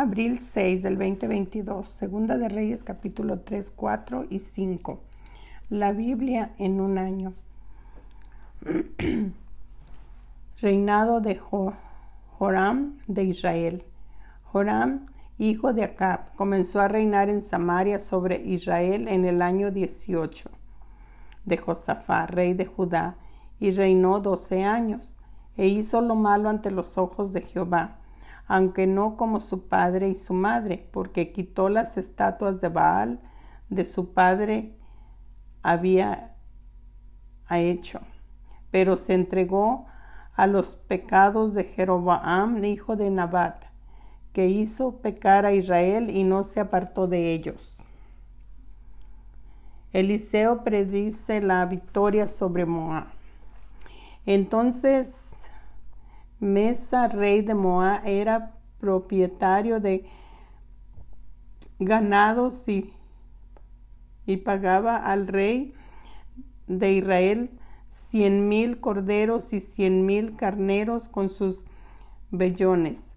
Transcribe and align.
Abril 0.00 0.38
6 0.38 0.84
del 0.84 0.96
2022, 0.96 1.88
Segunda 1.88 2.38
de 2.38 2.48
Reyes 2.48 2.84
capítulo 2.84 3.40
3, 3.40 3.72
4 3.72 4.26
y 4.30 4.38
5. 4.38 5.00
La 5.70 5.90
Biblia 5.90 6.54
en 6.58 6.80
un 6.80 6.98
año. 6.98 7.34
Reinado 10.60 11.20
de 11.20 11.40
Joram 12.38 12.96
de 13.08 13.24
Israel. 13.24 13.82
Joram, 14.44 15.06
hijo 15.36 15.72
de 15.72 15.82
Acab, 15.82 16.32
comenzó 16.36 16.78
a 16.78 16.86
reinar 16.86 17.28
en 17.28 17.42
Samaria 17.42 17.98
sobre 17.98 18.40
Israel 18.44 19.08
en 19.08 19.24
el 19.24 19.42
año 19.42 19.72
18 19.72 20.48
de 21.44 21.56
Josafá, 21.56 22.28
rey 22.28 22.54
de 22.54 22.66
Judá, 22.66 23.16
y 23.58 23.72
reinó 23.72 24.20
doce 24.20 24.62
años, 24.62 25.16
e 25.56 25.66
hizo 25.66 26.00
lo 26.00 26.14
malo 26.14 26.50
ante 26.50 26.70
los 26.70 26.98
ojos 26.98 27.32
de 27.32 27.40
Jehová 27.40 27.98
aunque 28.48 28.86
no 28.86 29.16
como 29.16 29.40
su 29.40 29.68
padre 29.68 30.08
y 30.08 30.14
su 30.14 30.32
madre, 30.32 30.88
porque 30.90 31.32
quitó 31.32 31.68
las 31.68 31.98
estatuas 31.98 32.60
de 32.60 32.68
Baal 32.68 33.20
de 33.68 33.84
su 33.84 34.14
padre 34.14 34.74
había 35.62 36.34
hecho, 37.50 38.00
pero 38.70 38.96
se 38.96 39.12
entregó 39.14 39.86
a 40.34 40.46
los 40.46 40.76
pecados 40.76 41.52
de 41.52 41.64
Jeroboam, 41.64 42.64
hijo 42.64 42.96
de 42.96 43.10
Nabat, 43.10 43.64
que 44.32 44.46
hizo 44.46 45.02
pecar 45.02 45.44
a 45.44 45.52
Israel 45.52 46.10
y 46.10 46.24
no 46.24 46.44
se 46.44 46.60
apartó 46.60 47.06
de 47.06 47.32
ellos. 47.32 47.84
Eliseo 49.92 50.64
predice 50.64 51.40
la 51.40 51.64
victoria 51.66 52.28
sobre 52.28 52.64
Moab. 52.64 53.06
Entonces 54.26 55.47
Mesa, 56.40 57.08
rey 57.08 57.42
de 57.42 57.54
Moab, 57.54 58.02
era 58.06 58.54
propietario 58.78 59.80
de 59.80 60.08
ganados 61.78 62.68
y, 62.68 62.92
y 64.26 64.38
pagaba 64.38 64.96
al 64.96 65.26
rey 65.26 65.74
de 66.66 66.92
Israel 66.92 67.50
cien 67.88 68.48
mil 68.48 68.80
corderos 68.80 69.52
y 69.52 69.60
cien 69.60 70.06
mil 70.06 70.36
carneros 70.36 71.08
con 71.08 71.28
sus 71.28 71.64
vellones. 72.30 73.14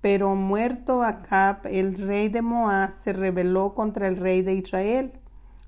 Pero 0.00 0.34
muerto 0.34 1.02
Acab, 1.02 1.66
el 1.66 1.96
rey 1.96 2.28
de 2.28 2.42
Moab, 2.42 2.92
se 2.92 3.12
rebeló 3.12 3.74
contra 3.74 4.08
el 4.08 4.16
rey 4.16 4.42
de 4.42 4.54
Israel. 4.54 5.12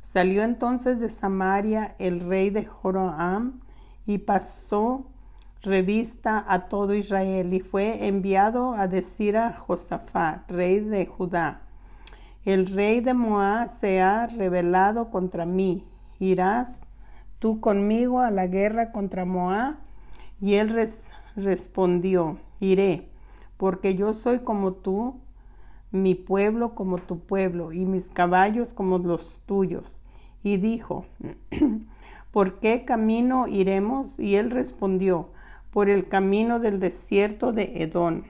Salió 0.03 0.43
entonces 0.43 1.01
de 1.01 1.11
Samaria 1.11 1.95
el 1.99 2.21
rey 2.21 2.51
de 2.51 2.65
Joram 2.65 3.61
y 4.07 4.19
pasó 4.19 5.07
revista 5.63 6.45
a 6.47 6.69
todo 6.69 6.95
Israel 6.95 7.53
y 7.53 7.61
fue 7.61 8.07
enviado 8.07 8.75
a 8.75 8.87
decir 8.87 9.37
a 9.37 9.53
Josafat, 9.53 10.51
rey 10.51 10.81
de 10.81 11.07
Judá, 11.07 11.63
el 12.45 12.67
rey 12.67 13.01
de 13.01 13.15
Moab 13.15 13.69
se 13.69 14.01
ha 14.01 14.27
rebelado 14.27 15.11
contra 15.11 15.45
mí, 15.45 15.85
irás 16.19 16.83
tú 17.39 17.61
conmigo 17.61 18.21
a 18.21 18.31
la 18.31 18.47
guerra 18.47 18.93
contra 18.93 19.25
Moab. 19.25 19.77
Y 20.41 20.55
él 20.55 20.75
respondió, 21.37 22.39
iré, 22.61 23.09
porque 23.57 23.95
yo 23.95 24.13
soy 24.13 24.41
como 24.41 24.73
tú, 24.73 25.21
mi 25.91 26.15
pueblo 26.15 26.75
como 26.75 26.99
tu 26.99 27.19
pueblo, 27.19 27.73
y 27.73 27.85
mis 27.85 28.09
caballos 28.11 28.73
como 28.73 28.99
los 28.99 29.41
tuyos. 29.47 30.01
Y 30.43 30.59
dijo, 30.59 31.07
¿por 32.33 32.61
qué 32.61 32.85
camino 32.85 33.49
iremos? 33.49 34.19
Y 34.19 34.37
él 34.37 34.51
respondió, 34.51 35.31
por 35.73 35.89
el 35.89 36.09
camino 36.09 36.61
del 36.61 36.81
desierto 36.81 37.53
de 37.53 37.83
Edón. 37.83 38.25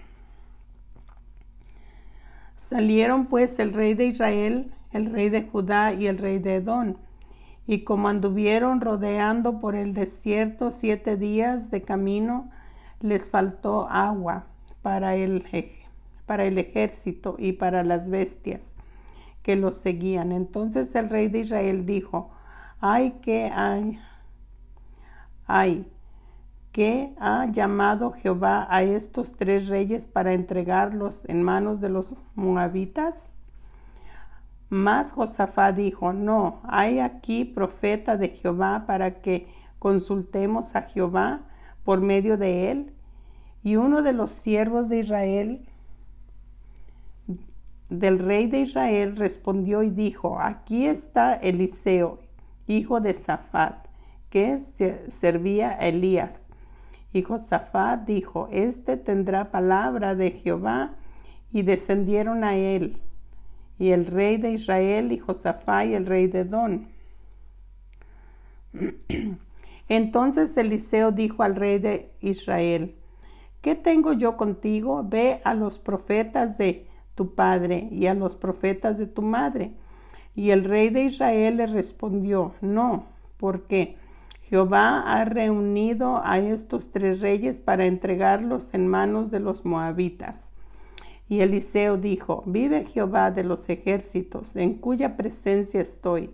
Salieron 2.57 3.27
pues 3.27 3.59
el 3.59 3.73
rey 3.73 3.95
de 3.95 4.07
Israel, 4.07 4.73
el 4.93 5.07
rey 5.13 5.29
de 5.29 5.43
Judá 5.43 5.93
y 5.93 6.07
el 6.07 6.19
rey 6.19 6.39
de 6.39 6.57
Edón, 6.57 6.99
y 7.67 7.85
como 7.85 8.09
anduvieron 8.09 8.81
rodeando 8.81 9.61
por 9.61 9.77
el 9.77 9.95
desierto 9.95 10.73
siete 10.73 11.17
días 11.17 11.71
de 11.71 11.83
camino, 11.83 12.51
les 13.01 13.31
faltó 13.31 13.89
agua 13.91 14.47
para 14.83 15.15
el, 15.15 15.45
para 16.27 16.47
el 16.47 16.59
ejército 16.59 17.37
y 17.39 17.53
para 17.53 17.85
las 17.85 18.09
bestias 18.09 18.75
que 19.43 19.55
los 19.55 19.77
seguían. 19.77 20.33
Entonces 20.33 20.95
el 20.95 21.11
rey 21.11 21.29
de 21.29 21.41
Israel 21.41 21.87
dijo, 21.87 22.31
ay 22.81 23.13
que 23.23 23.51
hay, 23.55 23.99
ay, 25.47 25.87
que 26.79 27.13
ha 27.19 27.47
llamado 27.51 28.13
Jehová 28.13 28.65
a 28.71 28.85
estos 28.85 29.33
tres 29.33 29.67
reyes 29.67 30.07
para 30.07 30.33
entregarlos 30.33 31.25
en 31.25 31.43
manos 31.43 31.81
de 31.81 31.89
los 31.89 32.15
moabitas? 32.37 33.33
Mas 34.69 35.11
Josafá 35.11 35.73
dijo, 35.73 36.13
no, 36.13 36.61
hay 36.63 37.01
aquí 37.01 37.45
profeta 37.45 38.17
de 38.17 38.29
Jehová 38.29 38.85
para 38.87 39.21
que 39.21 39.49
consultemos 39.81 40.77
a 40.77 40.83
Jehová 40.83 41.41
por 41.83 42.01
medio 42.01 42.37
de 42.37 42.71
él. 42.71 42.95
Y 43.65 43.75
uno 43.75 44.03
de 44.03 44.13
los 44.13 44.31
siervos 44.31 44.89
de 44.89 45.01
Israel, 45.01 45.67
del 47.89 48.21
rey 48.21 48.47
de 48.47 48.61
Israel, 48.61 49.17
respondió 49.17 49.83
y 49.83 49.91
dijo, 49.91 50.39
aquí 50.39 50.87
está 50.87 51.35
Eliseo, 51.35 52.21
hijo 52.69 53.01
de 53.01 53.15
Safat, 53.15 53.89
que 54.31 54.59
servía 54.59 55.71
a 55.71 55.89
Elías. 55.89 56.48
Y 57.19 57.23
Josafat 57.23 58.07
dijo, 58.07 58.49
Este 58.53 58.97
tendrá 58.97 59.51
palabra 59.51 60.15
de 60.15 60.31
Jehová, 60.31 60.95
y 61.51 61.63
descendieron 61.63 62.45
a 62.45 62.55
él, 62.55 62.97
y 63.77 63.91
el 63.91 64.07
rey 64.07 64.37
de 64.37 64.53
Israel, 64.53 65.11
y 65.11 65.19
Josafat, 65.19 65.87
y 65.87 65.95
el 65.95 66.07
rey 66.07 66.29
de 66.29 66.45
Don. 66.45 66.87
Entonces 69.89 70.57
Eliseo 70.57 71.11
dijo 71.11 71.43
al 71.43 71.57
rey 71.57 71.81
de 71.81 72.13
Israel, 72.21 72.95
¿qué 73.63 73.75
tengo 73.75 74.13
yo 74.13 74.37
contigo? 74.37 75.03
Ve 75.05 75.41
a 75.43 75.55
los 75.55 75.79
profetas 75.79 76.57
de 76.57 76.87
tu 77.17 77.35
padre 77.35 77.89
y 77.91 78.07
a 78.07 78.15
los 78.15 78.37
profetas 78.37 78.97
de 78.99 79.07
tu 79.07 79.23
madre. 79.23 79.73
Y 80.37 80.51
el 80.51 80.63
rey 80.63 80.91
de 80.91 81.03
Israel 81.03 81.57
le 81.57 81.67
respondió, 81.67 82.55
no, 82.61 83.07
porque 83.39 83.97
Jehová 84.49 85.01
ha 85.01 85.27
reunido 85.27 86.23
a 86.25 86.39
estos 86.39 86.91
tres 86.91 87.21
reyes 87.21 87.61
para 87.61 87.85
entregarlos 87.85 88.73
en 88.73 88.89
manos 88.89 89.31
de 89.31 89.41
los 89.41 89.67
moabitas. 89.67 90.53
Y 91.29 91.41
Eliseo 91.41 91.99
dijo, 91.99 92.45
Vive 92.47 92.87
Jehová 92.87 93.31
de 93.31 93.45
los 93.45 93.69
ejércitos, 93.69 94.57
en 94.57 94.79
cuya 94.79 95.19
presencia 95.19 95.83
estoy, 95.83 96.31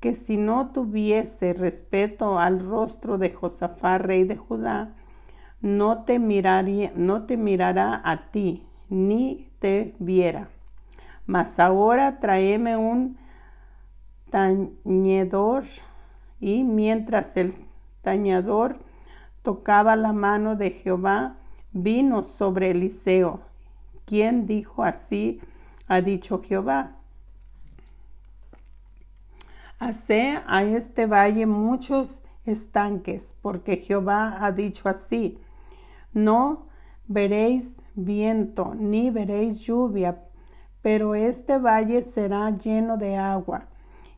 que 0.00 0.14
si 0.14 0.36
no 0.36 0.72
tuviese 0.72 1.54
respeto 1.54 2.38
al 2.38 2.60
rostro 2.60 3.16
de 3.16 3.30
Josafá, 3.30 3.96
rey 3.96 4.24
de 4.24 4.36
Judá, 4.36 4.94
no 5.62 6.04
te, 6.04 6.18
miraría, 6.18 6.92
no 6.94 7.24
te 7.24 7.38
mirará 7.38 8.02
a 8.04 8.30
ti, 8.30 8.66
ni 8.90 9.50
te 9.60 9.94
viera. 9.98 10.50
Mas 11.24 11.58
ahora 11.58 12.20
tráeme 12.20 12.76
un 12.76 13.16
tañedor 14.30 15.64
y 16.40 16.64
mientras 16.64 17.36
el 17.36 17.54
tañador 18.02 18.78
tocaba 19.42 19.94
la 19.94 20.12
mano 20.12 20.56
de 20.56 20.70
Jehová, 20.70 21.36
vino 21.72 22.24
sobre 22.24 22.70
Eliseo, 22.70 23.40
quien 24.06 24.46
dijo 24.46 24.82
así, 24.82 25.40
ha 25.86 26.00
dicho 26.00 26.42
Jehová. 26.42 26.96
Hace 29.78 30.38
a 30.46 30.62
este 30.62 31.06
valle 31.06 31.46
muchos 31.46 32.22
estanques, 32.44 33.36
porque 33.40 33.76
Jehová 33.76 34.44
ha 34.44 34.52
dicho 34.52 34.88
así, 34.88 35.38
no 36.12 36.66
veréis 37.06 37.82
viento, 37.94 38.74
ni 38.74 39.10
veréis 39.10 39.60
lluvia, 39.60 40.22
pero 40.82 41.14
este 41.14 41.58
valle 41.58 42.02
será 42.02 42.50
lleno 42.50 42.96
de 42.96 43.16
agua 43.16 43.68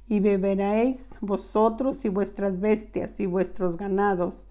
y 0.08 0.20
beberéis 0.20 1.14
vosotros 1.20 2.04
y 2.04 2.08
vuestras 2.08 2.60
bestias 2.60 3.20
y 3.20 3.26
vuestros 3.26 3.76
ganados. 3.76 4.48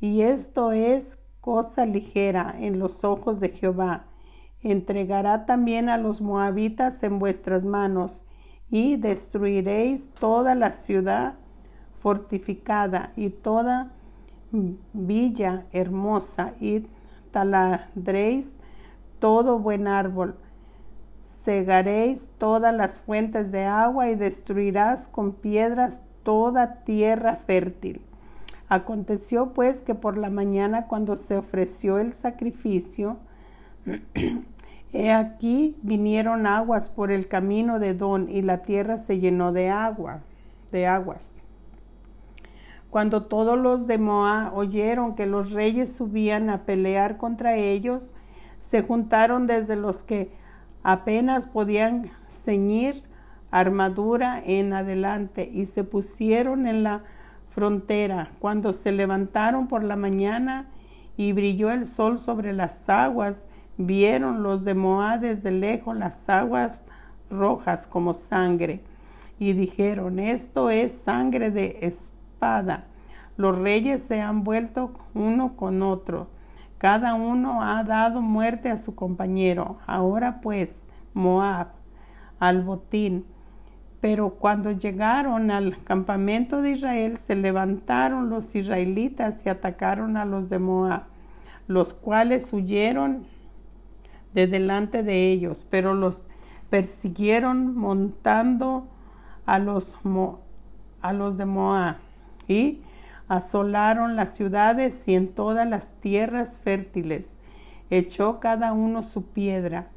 Y 0.00 0.22
esto 0.22 0.72
es 0.72 1.18
cosa 1.40 1.86
ligera 1.86 2.54
en 2.58 2.78
los 2.78 3.04
ojos 3.04 3.40
de 3.40 3.50
Jehová. 3.50 4.06
Entregará 4.60 5.46
también 5.46 5.88
a 5.88 5.98
los 5.98 6.20
moabitas 6.20 7.02
en 7.02 7.18
vuestras 7.18 7.64
manos, 7.64 8.24
y 8.70 8.96
destruiréis 8.96 10.10
toda 10.10 10.54
la 10.54 10.72
ciudad 10.72 11.36
fortificada 12.00 13.12
y 13.16 13.30
toda 13.30 13.92
villa 14.92 15.66
hermosa, 15.72 16.52
y 16.60 16.84
taladréis 17.30 18.58
todo 19.20 19.58
buen 19.58 19.86
árbol 19.86 20.36
cegaréis 21.28 22.30
todas 22.38 22.74
las 22.74 23.00
fuentes 23.00 23.52
de 23.52 23.64
agua 23.64 24.08
y 24.08 24.14
destruirás 24.14 25.08
con 25.08 25.32
piedras 25.32 26.02
toda 26.22 26.84
tierra 26.84 27.36
fértil. 27.36 28.02
Aconteció 28.68 29.52
pues 29.54 29.80
que 29.80 29.94
por 29.94 30.18
la 30.18 30.30
mañana 30.30 30.86
cuando 30.86 31.16
se 31.16 31.36
ofreció 31.36 31.98
el 31.98 32.12
sacrificio, 32.12 33.18
He 34.92 35.12
aquí 35.12 35.76
vinieron 35.82 36.46
aguas 36.46 36.88
por 36.88 37.12
el 37.12 37.28
camino 37.28 37.78
de 37.78 37.92
Don 37.92 38.30
y 38.30 38.40
la 38.40 38.62
tierra 38.62 38.96
se 38.96 39.18
llenó 39.18 39.52
de 39.52 39.68
agua, 39.68 40.22
de 40.72 40.86
aguas. 40.86 41.44
Cuando 42.88 43.24
todos 43.24 43.58
los 43.58 43.86
de 43.86 43.98
Moab 43.98 44.56
oyeron 44.56 45.14
que 45.14 45.26
los 45.26 45.52
reyes 45.52 45.92
subían 45.92 46.48
a 46.48 46.64
pelear 46.64 47.18
contra 47.18 47.56
ellos, 47.56 48.14
se 48.60 48.82
juntaron 48.82 49.46
desde 49.46 49.76
los 49.76 50.04
que 50.04 50.32
apenas 50.82 51.46
podían 51.46 52.10
ceñir 52.28 53.02
armadura 53.50 54.42
en 54.44 54.72
adelante 54.72 55.48
y 55.52 55.64
se 55.66 55.84
pusieron 55.84 56.66
en 56.66 56.82
la 56.82 57.02
frontera. 57.50 58.32
Cuando 58.38 58.72
se 58.72 58.92
levantaron 58.92 59.68
por 59.68 59.82
la 59.82 59.96
mañana 59.96 60.68
y 61.16 61.32
brilló 61.32 61.70
el 61.70 61.86
sol 61.86 62.18
sobre 62.18 62.52
las 62.52 62.88
aguas, 62.88 63.48
vieron 63.76 64.42
los 64.42 64.64
de 64.64 64.74
Moab 64.74 65.20
desde 65.20 65.50
lejos 65.50 65.96
las 65.96 66.28
aguas 66.28 66.82
rojas 67.30 67.86
como 67.86 68.14
sangre 68.14 68.82
y 69.38 69.52
dijeron, 69.52 70.18
esto 70.18 70.70
es 70.70 70.92
sangre 70.92 71.50
de 71.50 71.78
espada. 71.82 72.84
Los 73.36 73.56
reyes 73.56 74.02
se 74.02 74.20
han 74.20 74.42
vuelto 74.42 74.92
uno 75.14 75.54
con 75.56 75.82
otro. 75.82 76.28
Cada 76.78 77.14
uno 77.14 77.62
ha 77.62 77.82
dado 77.82 78.22
muerte 78.22 78.70
a 78.70 78.78
su 78.78 78.94
compañero. 78.94 79.78
Ahora 79.86 80.40
pues, 80.40 80.86
Moab, 81.12 81.68
al 82.38 82.62
botín. 82.62 83.26
Pero 84.00 84.30
cuando 84.30 84.70
llegaron 84.70 85.50
al 85.50 85.82
campamento 85.82 86.62
de 86.62 86.70
Israel, 86.70 87.18
se 87.18 87.34
levantaron 87.34 88.30
los 88.30 88.54
israelitas 88.54 89.44
y 89.44 89.48
atacaron 89.48 90.16
a 90.16 90.24
los 90.24 90.48
de 90.48 90.60
Moab, 90.60 91.02
los 91.66 91.94
cuales 91.94 92.52
huyeron 92.52 93.26
de 94.34 94.46
delante 94.46 95.02
de 95.02 95.32
ellos, 95.32 95.66
pero 95.68 95.94
los 95.94 96.28
persiguieron 96.70 97.76
montando 97.76 98.86
a 99.46 99.58
los, 99.58 99.96
a 101.00 101.12
los 101.12 101.36
de 101.38 101.46
Moab 101.46 101.96
y 102.46 102.82
asolaron 103.28 104.16
las 104.16 104.34
ciudades 104.34 105.06
y 105.06 105.14
en 105.14 105.28
todas 105.28 105.68
las 105.68 105.92
tierras 106.00 106.58
fértiles. 106.58 107.38
Echó 107.90 108.40
cada 108.40 108.72
uno 108.72 109.02
su 109.02 109.24
piedra 109.24 109.88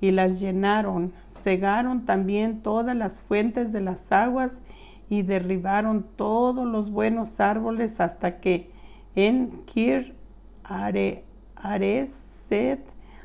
y 0.00 0.12
las 0.12 0.40
llenaron. 0.40 1.12
Cegaron 1.28 2.04
también 2.04 2.62
todas 2.62 2.96
las 2.96 3.20
fuentes 3.20 3.72
de 3.72 3.80
las 3.80 4.12
aguas 4.12 4.62
y 5.08 5.22
derribaron 5.22 6.06
todos 6.16 6.66
los 6.66 6.90
buenos 6.90 7.40
árboles 7.40 8.00
hasta 8.00 8.40
que 8.40 8.70
en 9.14 9.64
Kir 9.64 10.14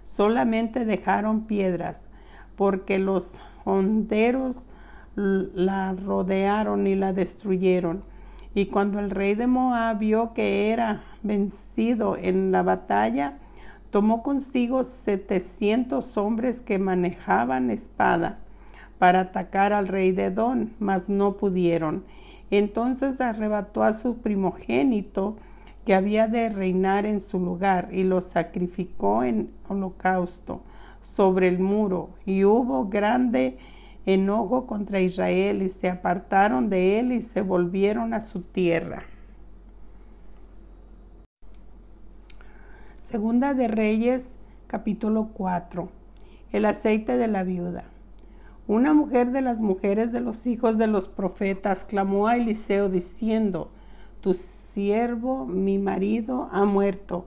solamente 0.05 0.85
dejaron 0.85 1.45
piedras, 1.45 2.09
porque 2.55 2.99
los 2.99 3.35
honderos 3.65 4.67
la 5.15 5.93
rodearon 5.93 6.87
y 6.87 6.95
la 6.95 7.13
destruyeron. 7.13 8.03
Y 8.55 8.67
cuando 8.67 8.99
el 8.99 9.09
rey 9.09 9.35
de 9.35 9.47
Moab 9.47 9.99
vio 9.99 10.33
que 10.33 10.71
era 10.71 11.03
vencido 11.23 12.17
en 12.17 12.51
la 12.51 12.61
batalla, 12.61 13.37
tomó 13.89 14.23
consigo 14.23 14.83
setecientos 14.83 16.17
hombres 16.17 16.61
que 16.61 16.79
manejaban 16.79 17.71
espada 17.71 18.39
para 18.99 19.21
atacar 19.21 19.73
al 19.73 19.87
rey 19.87 20.11
de 20.11 20.25
Edom, 20.25 20.69
mas 20.79 21.09
no 21.09 21.37
pudieron. 21.37 22.03
Entonces 22.51 23.21
arrebató 23.21 23.83
a 23.83 23.93
su 23.93 24.17
primogénito, 24.17 25.37
que 25.85 25.93
había 25.93 26.27
de 26.27 26.47
reinar 26.49 27.05
en 27.05 27.19
su 27.19 27.39
lugar, 27.39 27.89
y 27.91 28.03
lo 28.03 28.21
sacrificó 28.21 29.23
en 29.23 29.49
holocausto 29.67 30.61
sobre 31.01 31.49
el 31.49 31.59
muro, 31.59 32.11
y 32.25 32.45
hubo 32.45 32.87
grande 32.87 33.57
enojo 34.05 34.67
contra 34.67 34.99
Israel, 34.99 35.61
y 35.61 35.69
se 35.69 35.89
apartaron 35.89 36.69
de 36.69 36.99
él 36.99 37.11
y 37.11 37.21
se 37.21 37.41
volvieron 37.41 38.13
a 38.13 38.21
su 38.21 38.41
tierra. 38.41 39.03
Segunda 42.97 43.53
de 43.53 43.67
Reyes, 43.67 44.37
capítulo 44.67 45.29
4. 45.33 45.89
El 46.51 46.65
aceite 46.65 47.17
de 47.17 47.27
la 47.27 47.43
viuda. 47.43 47.85
Una 48.65 48.93
mujer 48.93 49.31
de 49.31 49.41
las 49.41 49.59
mujeres 49.59 50.11
de 50.11 50.21
los 50.21 50.47
hijos 50.47 50.77
de 50.77 50.87
los 50.87 51.09
profetas 51.09 51.83
clamó 51.83 52.27
a 52.27 52.37
Eliseo 52.37 52.87
diciendo, 52.89 53.71
Tu 54.21 54.33
siervo, 54.33 55.45
mi 55.45 55.79
marido, 55.79 56.47
ha 56.51 56.63
muerto. 56.63 57.25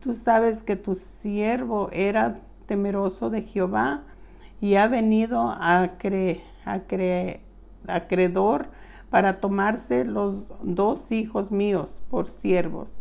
Tú 0.00 0.12
sabes 0.12 0.64
que 0.64 0.74
tu 0.74 0.96
siervo 0.96 1.88
era 1.92 2.40
temeroso 2.66 3.30
de 3.30 3.42
Jehová 3.42 4.02
y 4.62 4.76
ha 4.76 4.86
venido 4.86 5.54
acreedor 7.88 8.68
para 9.10 9.40
tomarse 9.40 10.04
los 10.04 10.46
dos 10.62 11.10
hijos 11.10 11.50
míos 11.50 12.04
por 12.08 12.28
siervos. 12.28 13.00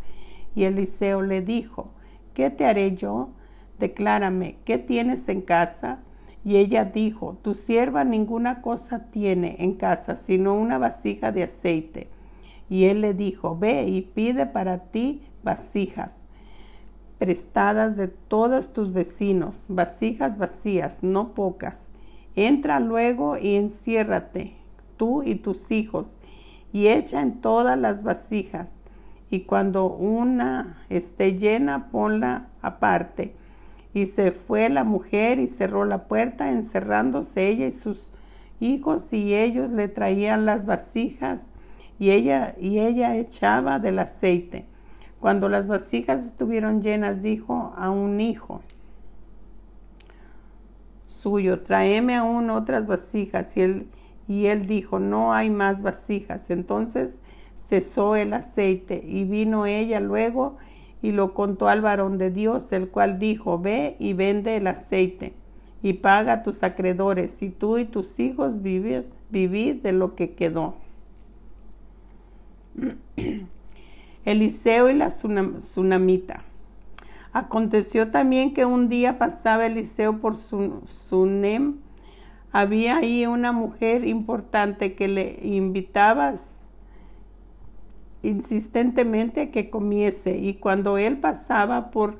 Y 0.56 0.64
Eliseo 0.64 1.22
le 1.22 1.42
dijo, 1.42 1.92
¿qué 2.34 2.50
te 2.50 2.66
haré 2.66 2.96
yo? 2.96 3.30
Declárame, 3.78 4.58
¿qué 4.66 4.80
tienes 4.80 5.30
en 5.30 5.42
casa? 5.42 6.00
Y 6.44 6.58
ella 6.58 6.84
dijo, 6.84 7.38
tu 7.44 7.54
sierva 7.54 8.04
ninguna 8.04 8.64
cosa 8.64 9.12
tiene 9.12 9.58
en 9.60 9.76
casa, 9.76 10.18
sino 10.18 10.56
una 10.56 10.80
vasija 10.80 11.32
de 11.32 11.44
aceite. 11.44 12.10
Y 12.72 12.86
él 12.86 13.02
le 13.02 13.14
dijo, 13.14 13.56
ve 13.56 13.84
y 13.84 14.02
pide 14.02 14.48
para 14.48 14.86
ti 14.86 15.22
vasijas 15.44 16.26
prestadas 17.22 17.98
de 17.98 18.08
todos 18.08 18.74
tus 18.74 18.94
vecinos, 18.94 19.66
vasijas 19.70 20.40
vacías, 20.40 21.04
no 21.04 21.36
pocas. 21.36 21.92
Entra 22.36 22.80
luego 22.80 23.38
y 23.38 23.58
enciérrate, 23.58 24.56
tú 24.98 25.22
y 25.22 25.36
tus 25.36 25.70
hijos, 25.70 26.18
y 26.74 26.88
echa 26.88 27.22
en 27.22 27.40
todas 27.40 27.78
las 27.78 28.02
vasijas 28.02 28.82
y 29.30 29.42
cuando 29.42 29.86
una 29.86 30.84
esté 30.90 31.38
llena, 31.38 31.92
ponla 31.92 32.48
aparte. 32.64 33.36
Y 33.94 34.08
se 34.08 34.32
fue 34.32 34.68
la 34.70 34.84
mujer 34.84 35.38
y 35.38 35.46
cerró 35.46 35.86
la 35.86 36.08
puerta, 36.08 36.52
encerrándose 36.52 37.48
ella 37.48 37.68
y 37.68 37.72
sus 37.72 38.12
hijos, 38.60 39.14
y 39.14 39.36
ellos 39.36 39.70
le 39.70 39.88
traían 39.88 40.46
las 40.46 40.66
vasijas, 40.66 41.54
y 42.00 42.10
ella, 42.10 42.56
y 42.60 42.80
ella 42.80 43.16
echaba 43.16 43.78
del 43.78 44.00
aceite. 44.00 44.66
Cuando 45.22 45.50
las 45.50 45.68
vasijas 45.68 46.26
estuvieron 46.26 46.82
llenas, 46.82 47.22
dijo 47.22 47.74
a 47.78 47.92
un 47.92 48.20
hijo 48.20 48.62
suyo, 51.06 51.62
tráeme 51.62 52.16
aún 52.16 52.50
otras 52.50 52.88
vasijas. 52.88 53.56
Y 53.56 53.62
él, 53.62 53.88
y 54.28 54.48
él 54.48 54.66
dijo, 54.66 54.98
no 54.98 55.32
hay 55.32 55.52
más 55.52 55.84
vasijas. 55.84 56.50
Entonces 56.50 57.22
cesó 57.56 58.16
el 58.16 58.34
aceite 58.34 59.00
y 59.08 59.26
vino 59.26 59.68
ella 59.68 60.00
luego 60.00 60.58
y 61.04 61.12
lo 61.12 61.36
contó 61.36 61.68
al 61.68 61.82
varón 61.82 62.18
de 62.18 62.32
Dios, 62.32 62.72
el 62.72 62.90
cual 62.90 63.20
dijo, 63.20 63.60
ve 63.60 63.98
y 64.00 64.14
vende 64.14 64.58
el 64.58 64.66
aceite 64.66 65.34
y 65.84 65.94
paga 65.94 66.34
a 66.34 66.44
tus 66.44 66.64
acreedores 66.64 67.44
y 67.44 67.50
tú 67.50 67.78
y 67.78 67.86
tus 67.86 68.20
hijos 68.20 68.64
vivid, 68.64 69.04
vivid 69.30 69.84
de 69.84 69.92
lo 69.92 70.16
que 70.16 70.34
quedó. 70.34 70.74
Eliseo 74.26 74.90
y 74.90 74.94
la 74.94 75.10
tsunamita. 75.10 76.44
Aconteció 77.34 78.12
también 78.12 78.54
que 78.54 78.66
un 78.66 78.90
día 78.90 79.18
pasaba 79.18 79.66
Eliseo 79.66 80.20
por 80.20 80.38
Sunem. 80.38 81.78
Había 82.52 82.98
ahí 82.98 83.26
una 83.26 83.52
mujer 83.52 84.06
importante 84.06 84.96
que 84.96 85.08
le 85.08 85.40
invitaba 85.42 86.36
insistentemente 88.22 89.50
que 89.50 89.70
comiese 89.70 90.38
y 90.38 90.56
cuando 90.56 90.98
él 90.98 91.18
pasaba 91.18 91.90
por 91.90 92.20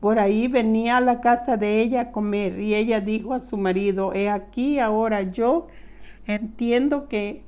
por 0.00 0.18
ahí 0.18 0.48
venía 0.48 0.96
a 0.96 1.00
la 1.02 1.20
casa 1.20 1.58
de 1.58 1.80
ella 1.80 2.00
a 2.00 2.10
comer 2.10 2.58
y 2.58 2.74
ella 2.74 3.02
dijo 3.02 3.34
a 3.34 3.40
su 3.40 3.58
marido, 3.58 4.14
he 4.14 4.30
aquí 4.30 4.78
ahora 4.78 5.22
yo 5.22 5.68
entiendo 6.26 7.06
que 7.06 7.44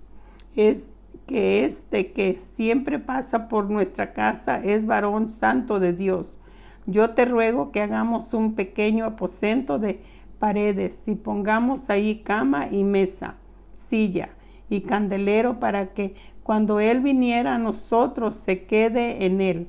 es 0.55 0.93
que 1.33 1.65
este 1.65 2.13
que 2.13 2.35
siempre 2.35 2.99
pasa 2.99 3.49
por 3.49 3.71
nuestra 3.71 4.13
casa 4.13 4.63
es 4.63 4.85
varón 4.85 5.31
santo 5.31 5.81
de 5.81 5.95
Dios. 5.95 6.39
Yo 6.85 7.15
te 7.15 7.25
ruego 7.25 7.73
que 7.73 7.81
hagamos 7.81 8.35
un 8.35 8.55
pequeño 8.55 9.07
aposento 9.07 9.79
de 9.79 10.03
paredes 10.39 11.09
y 11.09 11.15
pongamos 11.15 11.89
ahí 11.89 12.17
cama 12.17 12.69
y 12.71 12.85
mesa, 12.85 13.37
silla 13.73 14.29
y 14.69 14.83
candelero 14.83 15.59
para 15.59 15.95
que 15.95 16.17
cuando 16.43 16.81
Él 16.81 17.01
viniera 17.01 17.55
a 17.55 17.59
nosotros 17.59 18.37
se 18.37 18.65
quede 18.65 19.25
en 19.25 19.41
Él. 19.41 19.69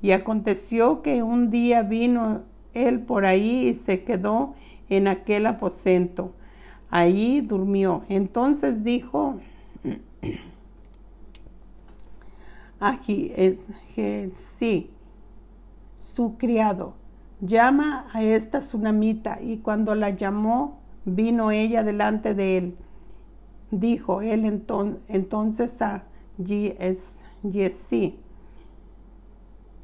Y 0.00 0.12
aconteció 0.12 1.02
que 1.02 1.24
un 1.24 1.50
día 1.50 1.82
vino 1.82 2.42
Él 2.72 3.00
por 3.00 3.26
ahí 3.26 3.66
y 3.66 3.74
se 3.74 4.04
quedó 4.04 4.54
en 4.88 5.08
aquel 5.08 5.46
aposento. 5.46 6.34
Allí 6.88 7.40
durmió. 7.40 8.04
Entonces 8.08 8.84
dijo 8.84 9.40
aquí 12.88 13.32
es 13.36 13.70
sí, 14.32 14.90
su 15.96 16.36
criado, 16.36 16.94
llama 17.40 18.06
a 18.12 18.22
esta 18.22 18.60
tsunamita. 18.60 19.40
Y 19.42 19.58
cuando 19.58 19.94
la 19.94 20.10
llamó, 20.10 20.80
vino 21.04 21.50
ella 21.50 21.82
delante 21.82 22.34
de 22.34 22.58
él. 22.58 22.76
Dijo 23.70 24.20
él 24.22 24.44
entonces 25.08 25.82
a 25.82 26.04
Jesse, 27.50 28.14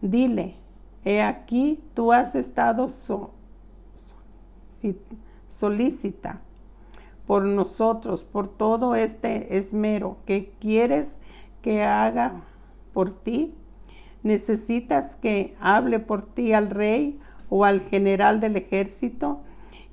dile, 0.00 0.56
he 1.04 1.22
aquí 1.22 1.82
tú 1.94 2.12
has 2.12 2.34
estado 2.34 2.88
solícita 5.48 6.40
por 7.26 7.44
nosotros, 7.44 8.22
por 8.24 8.48
todo 8.48 8.94
este 8.94 9.56
esmero 9.56 10.18
que 10.24 10.52
quieres 10.60 11.18
que 11.62 11.82
haga 11.82 12.44
por 12.92 13.12
ti. 13.12 13.54
Necesitas 14.22 15.16
que 15.16 15.54
hable 15.60 15.98
por 15.98 16.22
ti 16.22 16.52
al 16.52 16.70
rey 16.70 17.18
o 17.48 17.64
al 17.64 17.80
general 17.82 18.40
del 18.40 18.56
ejército. 18.56 19.40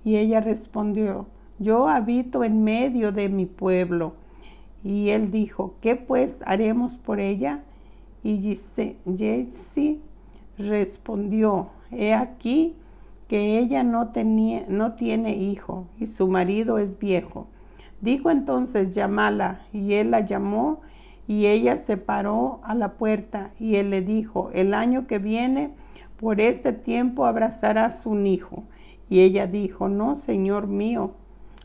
Y 0.04 0.18
ella 0.18 0.42
respondió, 0.42 1.28
yo 1.60 1.88
habito 1.88 2.44
en 2.44 2.64
medio 2.64 3.12
de 3.12 3.30
mi 3.30 3.46
pueblo. 3.46 4.14
Y 4.84 5.10
él 5.10 5.32
dijo, 5.32 5.76
¿qué 5.82 5.96
pues 5.96 6.42
haremos 6.46 6.98
por 6.98 7.20
ella? 7.20 7.64
Y 8.24 8.40
Jesse 8.40 9.98
respondió, 10.58 11.70
he 11.92 12.14
aquí 12.14 12.76
que 13.28 13.60
ella 13.60 13.84
no, 13.84 14.10
tenía, 14.10 14.66
no 14.68 14.94
tiene 14.94 15.36
hijo 15.36 15.88
y 16.00 16.06
su 16.06 16.28
marido 16.28 16.78
es 16.78 16.98
viejo. 16.98 17.48
Dijo 18.02 18.30
entonces, 18.30 18.94
llamala, 18.94 19.62
y 19.74 19.94
él 19.94 20.12
la 20.12 20.22
llamó, 20.22 20.82
y 21.28 21.48
ella 21.48 21.78
se 21.78 21.98
paró 21.98 22.62
a 22.64 22.74
la 22.74 22.94
puerta, 22.94 23.52
y 23.60 23.76
él 23.76 23.90
le 23.90 24.02
dijo, 24.02 24.50
el 24.54 24.74
año 24.74 25.08
que 25.08 25.20
viene, 25.20 25.72
por 26.18 26.40
este 26.40 26.74
tiempo 26.74 27.26
abrazarás 27.26 28.06
un 28.06 28.26
hijo. 28.26 28.64
Y 29.10 29.22
ella 29.22 29.46
dijo, 29.46 29.90
no, 29.90 30.16
Señor 30.16 30.68
mío, 30.68 31.12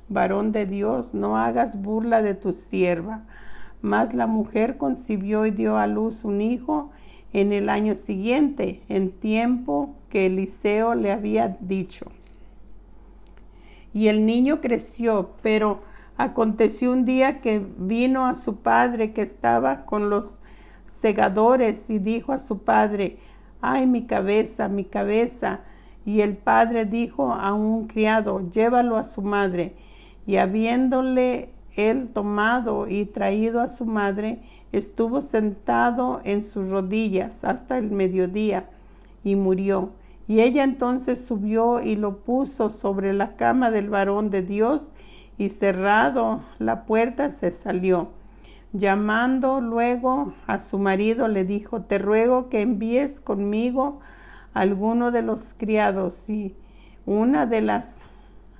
varón 0.08 0.52
de 0.52 0.66
Dios, 0.66 1.14
no 1.14 1.38
hagas 1.38 1.80
burla 1.80 2.22
de 2.22 2.34
tu 2.34 2.52
sierva. 2.52 3.22
Mas 3.80 4.14
la 4.14 4.26
mujer 4.26 4.76
concibió 4.76 5.46
y 5.46 5.50
dio 5.52 5.76
a 5.78 5.86
luz 5.86 6.24
un 6.24 6.40
hijo 6.40 6.90
en 7.32 7.52
el 7.52 7.68
año 7.68 7.96
siguiente, 7.96 8.82
en 8.88 9.10
tiempo 9.10 9.94
que 10.10 10.26
Eliseo 10.26 10.94
le 10.94 11.12
había 11.12 11.56
dicho. 11.60 12.06
Y 13.94 14.08
el 14.08 14.26
niño 14.26 14.60
creció, 14.60 15.30
pero 15.42 15.80
aconteció 16.22 16.92
un 16.92 17.04
día 17.04 17.40
que 17.40 17.64
vino 17.78 18.26
a 18.26 18.34
su 18.34 18.56
padre 18.56 19.12
que 19.12 19.22
estaba 19.22 19.84
con 19.84 20.10
los 20.10 20.40
segadores 20.86 21.90
y 21.90 21.98
dijo 21.98 22.32
a 22.32 22.38
su 22.38 22.58
padre, 22.58 23.18
ay 23.60 23.86
mi 23.86 24.06
cabeza, 24.06 24.68
mi 24.68 24.84
cabeza. 24.84 25.60
Y 26.04 26.20
el 26.20 26.36
padre 26.36 26.84
dijo 26.84 27.32
a 27.32 27.52
un 27.54 27.86
criado, 27.86 28.48
llévalo 28.50 28.96
a 28.96 29.04
su 29.04 29.22
madre. 29.22 29.74
Y 30.26 30.36
habiéndole 30.36 31.50
él 31.74 32.08
tomado 32.12 32.88
y 32.88 33.06
traído 33.06 33.60
a 33.60 33.68
su 33.68 33.84
madre, 33.84 34.40
estuvo 34.72 35.22
sentado 35.22 36.20
en 36.24 36.42
sus 36.42 36.68
rodillas 36.68 37.44
hasta 37.44 37.78
el 37.78 37.90
mediodía 37.90 38.68
y 39.24 39.36
murió. 39.36 39.90
Y 40.28 40.40
ella 40.40 40.64
entonces 40.64 41.24
subió 41.24 41.80
y 41.80 41.96
lo 41.96 42.18
puso 42.18 42.70
sobre 42.70 43.12
la 43.12 43.36
cama 43.36 43.70
del 43.70 43.90
varón 43.90 44.30
de 44.30 44.42
Dios 44.42 44.92
y 45.38 45.48
cerrado 45.50 46.40
la 46.58 46.84
puerta 46.84 47.30
se 47.30 47.52
salió. 47.52 48.10
Llamando 48.72 49.60
luego 49.60 50.34
a 50.46 50.58
su 50.58 50.78
marido 50.78 51.28
le 51.28 51.44
dijo, 51.44 51.82
te 51.82 51.98
ruego 51.98 52.48
que 52.48 52.62
envíes 52.62 53.20
conmigo 53.20 54.00
alguno 54.54 55.10
de 55.10 55.22
los 55.22 55.54
criados 55.54 56.28
y 56.30 56.54
una 57.04 57.46
de 57.46 57.60
las 57.60 58.02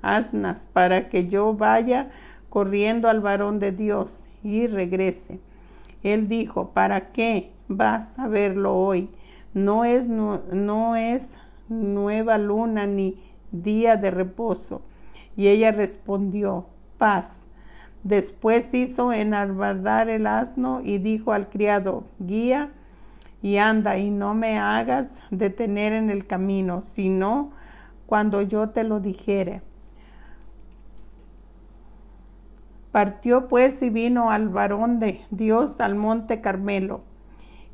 asnas 0.02 0.68
para 0.72 1.08
que 1.08 1.28
yo 1.28 1.54
vaya 1.54 2.10
corriendo 2.50 3.08
al 3.08 3.20
varón 3.20 3.58
de 3.58 3.72
Dios 3.72 4.26
y 4.42 4.66
regrese. 4.66 5.40
Él 6.02 6.28
dijo, 6.28 6.70
¿para 6.70 7.12
qué 7.12 7.52
vas 7.68 8.18
a 8.18 8.28
verlo 8.28 8.76
hoy? 8.76 9.08
No 9.54 9.84
es, 9.84 10.08
no, 10.08 10.96
es 10.96 11.38
nueva 11.68 12.38
luna 12.38 12.86
ni 12.86 13.22
día 13.52 13.96
de 13.96 14.10
reposo. 14.10 14.82
Y 15.36 15.48
ella 15.48 15.72
respondió, 15.72 16.66
paz. 16.98 17.46
Después 18.04 18.74
hizo 18.74 19.12
enarbardar 19.12 20.08
el 20.08 20.26
asno 20.26 20.80
y 20.82 20.98
dijo 20.98 21.32
al 21.32 21.48
criado, 21.48 22.04
guía 22.18 22.72
y 23.42 23.58
anda 23.58 23.98
y 23.98 24.10
no 24.10 24.34
me 24.34 24.58
hagas 24.58 25.20
detener 25.30 25.92
en 25.92 26.10
el 26.10 26.26
camino, 26.26 26.82
sino 26.82 27.50
cuando 28.06 28.42
yo 28.42 28.70
te 28.70 28.84
lo 28.84 29.00
dijere. 29.00 29.62
Partió 32.92 33.48
pues 33.48 33.80
y 33.82 33.90
vino 33.90 34.30
al 34.30 34.48
varón 34.48 35.00
de 35.00 35.22
Dios 35.30 35.80
al 35.80 35.94
monte 35.94 36.40
Carmelo. 36.40 37.00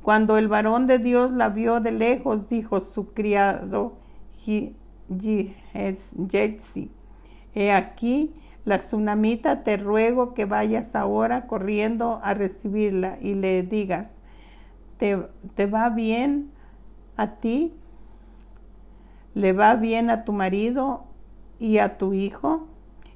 Cuando 0.03 0.39
el 0.39 0.49
varón 0.49 0.87
de 0.87 0.99
Dios 0.99 1.33
la 1.33 1.49
vio 1.49 1.81
de 1.81 1.91
lejos, 1.91 2.49
dijo 2.49 2.81
su 2.81 3.13
criado 3.13 3.95
Jetsi, 4.47 5.55
he 7.55 7.73
aquí 7.73 8.35
la 8.65 8.79
tsunamita, 8.79 9.65
te 9.65 9.77
ruego 9.77 10.35
que 10.35 10.45
vayas 10.45 10.95
ahora 10.95 11.47
corriendo 11.47 12.21
a 12.23 12.35
recibirla 12.35 13.19
y 13.21 13.35
le 13.35 13.63
digas, 13.63 14.21
¿te, 14.99 15.17
te 15.55 15.67
va 15.67 15.89
bien 15.89 16.51
a 17.17 17.37
ti? 17.37 17.73
¿Le 19.35 19.53
va 19.53 19.75
bien 19.75 20.11
a 20.11 20.25
tu 20.25 20.33
marido 20.33 21.05
y 21.59 21.79
a 21.79 21.97
tu 21.97 22.13
hijo? 22.13 22.69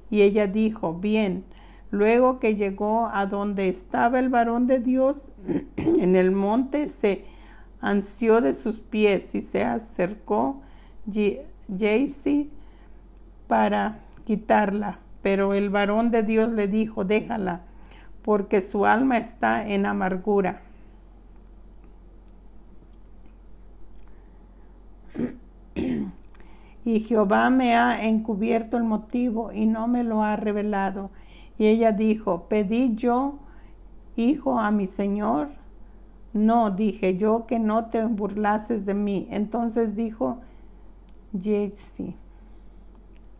Y 0.09 0.21
ella 0.21 0.47
dijo, 0.47 0.95
bien. 0.95 1.45
Luego 1.91 2.39
que 2.39 2.55
llegó 2.55 3.07
a 3.13 3.27
donde 3.27 3.69
estaba 3.69 4.17
el 4.17 4.29
varón 4.29 4.65
de 4.65 4.79
Dios 4.79 5.29
en 5.77 6.15
el 6.15 6.31
monte, 6.31 6.89
se 6.89 7.25
ansió 7.81 8.41
de 8.41 8.55
sus 8.55 8.79
pies 8.79 9.35
y 9.35 9.43
se 9.43 9.63
acercó 9.63 10.61
Jaycee 11.05 12.49
para 13.47 13.99
quitarla. 14.25 14.99
Pero 15.21 15.53
el 15.53 15.69
varón 15.69 16.11
de 16.11 16.23
Dios 16.23 16.51
le 16.51 16.67
dijo, 16.67 17.05
déjala, 17.05 17.61
porque 18.23 18.61
su 18.61 18.85
alma 18.85 19.17
está 19.17 19.67
en 19.67 19.85
amargura. 19.85 20.61
y 26.85 26.99
Jehová 27.01 27.49
me 27.49 27.75
ha 27.75 28.05
encubierto 28.05 28.77
el 28.77 28.83
motivo 28.83 29.51
y 29.53 29.65
no 29.65 29.87
me 29.87 30.03
lo 30.03 30.23
ha 30.23 30.35
revelado. 30.35 31.09
Y 31.57 31.67
ella 31.67 31.91
dijo, 31.91 32.47
¿pedí 32.49 32.95
yo, 32.95 33.39
hijo, 34.15 34.59
a 34.59 34.71
mi 34.71 34.87
señor? 34.87 35.49
No, 36.33 36.71
dije 36.71 37.15
yo 37.15 37.45
que 37.45 37.59
no 37.59 37.85
te 37.85 38.03
burlases 38.05 38.85
de 38.85 38.95
mí. 38.95 39.27
Entonces 39.29 39.95
dijo 39.95 40.39
Jesse, 41.39 42.15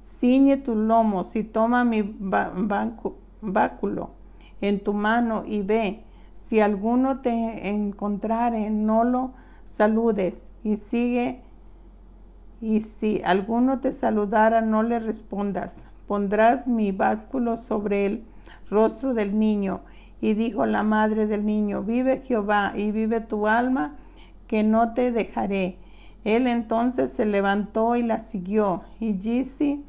ciñe 0.03 0.57
tus 0.57 0.75
lomos 0.75 1.35
y 1.35 1.43
toma 1.43 1.85
mi 1.85 2.01
báculo 3.41 4.09
en 4.59 4.83
tu 4.83 4.93
mano 4.93 5.43
y 5.45 5.61
ve. 5.61 6.03
Si 6.35 6.59
alguno 6.59 7.21
te 7.21 7.69
encontrare, 7.69 8.69
no 8.69 9.03
lo 9.03 9.31
saludes 9.65 10.51
y 10.63 10.75
sigue. 10.75 11.41
Y 12.59 12.81
si 12.81 13.21
alguno 13.23 13.79
te 13.79 13.93
saludara, 13.93 14.61
no 14.61 14.83
le 14.83 14.99
respondas 14.99 15.85
pondrás 16.07 16.67
mi 16.67 16.91
báculo 16.91 17.57
sobre 17.57 18.05
el 18.05 18.23
rostro 18.69 19.13
del 19.13 19.39
niño. 19.39 19.81
Y 20.21 20.35
dijo 20.35 20.65
la 20.65 20.83
madre 20.83 21.27
del 21.27 21.45
niño, 21.45 21.83
vive 21.83 22.21
Jehová 22.21 22.73
y 22.75 22.91
vive 22.91 23.19
tu 23.19 23.47
alma, 23.47 23.95
que 24.47 24.63
no 24.63 24.93
te 24.93 25.11
dejaré. 25.11 25.77
Él 26.23 26.47
entonces 26.47 27.11
se 27.11 27.25
levantó 27.25 27.95
y 27.95 28.03
la 28.03 28.19
siguió, 28.19 28.83
y 28.99 29.19
Gisi 29.19 29.83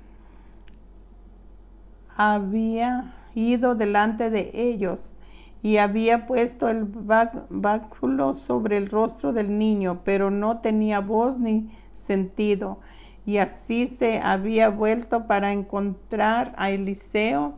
había 2.16 3.14
ido 3.34 3.74
delante 3.74 4.30
de 4.30 4.50
ellos 4.54 5.16
y 5.62 5.78
había 5.78 6.26
puesto 6.26 6.68
el 6.68 6.84
báculo 6.84 8.34
sobre 8.34 8.76
el 8.76 8.88
rostro 8.88 9.32
del 9.32 9.58
niño, 9.58 10.00
pero 10.04 10.30
no 10.30 10.58
tenía 10.58 11.00
voz 11.00 11.38
ni 11.38 11.70
sentido 11.94 12.78
y 13.26 13.38
así 13.38 13.86
se 13.86 14.20
había 14.20 14.68
vuelto 14.68 15.26
para 15.26 15.52
encontrar 15.52 16.54
a 16.56 16.70
Eliseo 16.70 17.54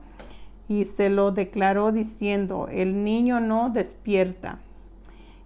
y 0.68 0.84
se 0.84 1.10
lo 1.10 1.32
declaró 1.32 1.92
diciendo, 1.92 2.68
el 2.70 3.04
niño 3.04 3.40
no 3.40 3.70
despierta. 3.70 4.58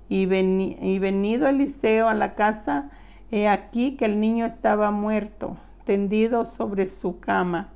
Y, 0.09 0.26
venido 0.26 1.47
Eliseo 1.47 2.09
a 2.09 2.14
la 2.14 2.35
casa, 2.35 2.90
he 3.31 3.49
aquí 3.49 3.97
que 3.97 4.07
el 4.07 4.19
niño 4.19 4.45
estaba 4.45 4.90
muerto, 4.90 5.57
tendido 5.85 6.47
sobre 6.47 6.88
su 6.88 7.21
cama. 7.21 7.69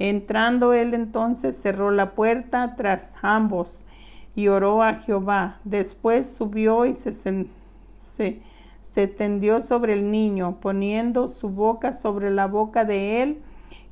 Entrando 0.00 0.72
él 0.72 0.94
entonces 0.94 1.60
cerró 1.60 1.90
la 1.90 2.14
puerta 2.14 2.74
tras 2.74 3.14
ambos 3.20 3.84
y 4.34 4.48
oró 4.48 4.82
a 4.82 4.94
Jehová. 4.94 5.60
Después 5.64 6.32
subió 6.32 6.86
y 6.86 6.94
se, 6.94 7.12
tendió 9.08 9.60
sobre 9.60 9.92
el 9.92 10.10
niño, 10.10 10.56
poniendo 10.58 11.28
su 11.28 11.50
boca 11.50 11.92
sobre 11.92 12.30
la 12.30 12.46
boca 12.46 12.86
de 12.86 13.22
él 13.22 13.42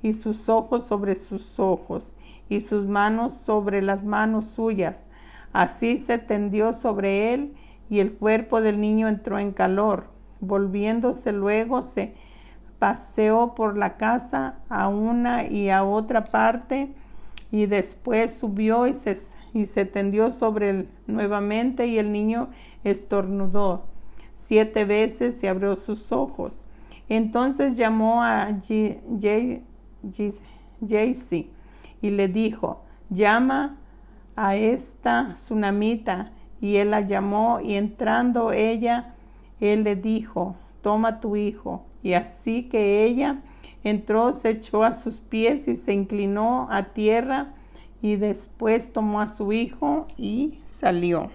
y 0.02 0.14
sus 0.14 0.48
ojos 0.48 0.84
sobre 0.84 1.14
sus 1.14 1.60
ojos 1.60 2.16
y 2.48 2.62
sus 2.62 2.86
manos 2.86 3.34
sobre 3.34 3.82
las 3.82 4.06
manos 4.06 4.46
suyas. 4.46 5.10
Así 5.52 5.98
se 5.98 6.16
tendió 6.16 6.72
sobre 6.72 7.34
él 7.34 7.52
y 7.90 8.00
el 8.00 8.14
cuerpo 8.14 8.62
del 8.62 8.80
niño 8.80 9.08
entró 9.08 9.38
en 9.38 9.52
calor. 9.52 10.06
Volviéndose 10.40 11.32
luego 11.32 11.82
se 11.82 12.14
paseó 12.78 13.54
por 13.54 13.76
la 13.76 13.96
casa 13.96 14.56
a 14.68 14.88
una 14.88 15.46
y 15.46 15.70
a 15.70 15.84
otra 15.84 16.24
parte 16.24 16.94
y 17.50 17.66
después 17.66 18.34
subió 18.34 18.86
y 18.86 18.94
se, 18.94 19.16
y 19.54 19.64
se 19.64 19.84
tendió 19.84 20.30
sobre 20.30 20.70
él 20.70 20.88
nuevamente 21.06 21.86
y 21.86 21.98
el 21.98 22.12
niño 22.12 22.50
estornudó. 22.84 23.84
Siete 24.34 24.84
veces 24.84 25.38
se 25.38 25.48
abrió 25.48 25.74
sus 25.74 26.12
ojos. 26.12 26.64
Entonces 27.08 27.76
llamó 27.76 28.22
a 28.22 28.48
Jaycee 28.60 29.62
y 32.00 32.10
le 32.10 32.28
dijo, 32.28 32.82
llama 33.10 33.78
a 34.36 34.54
esta 34.56 35.28
tsunamita. 35.28 36.32
Y 36.60 36.76
él 36.76 36.90
la 36.90 37.00
llamó 37.00 37.60
y 37.60 37.74
entrando 37.74 38.52
ella, 38.52 39.14
él 39.60 39.84
le 39.84 39.96
dijo, 39.96 40.56
toma 40.82 41.20
tu 41.20 41.36
hijo. 41.36 41.87
Y 42.02 42.14
así 42.14 42.64
que 42.64 43.04
ella 43.04 43.42
entró, 43.84 44.32
se 44.32 44.50
echó 44.50 44.84
a 44.84 44.94
sus 44.94 45.20
pies 45.20 45.68
y 45.68 45.76
se 45.76 45.92
inclinó 45.92 46.68
a 46.70 46.84
tierra 46.92 47.54
y 48.00 48.16
después 48.16 48.92
tomó 48.92 49.20
a 49.20 49.28
su 49.28 49.52
hijo 49.52 50.06
y 50.16 50.60
salió. 50.64 51.30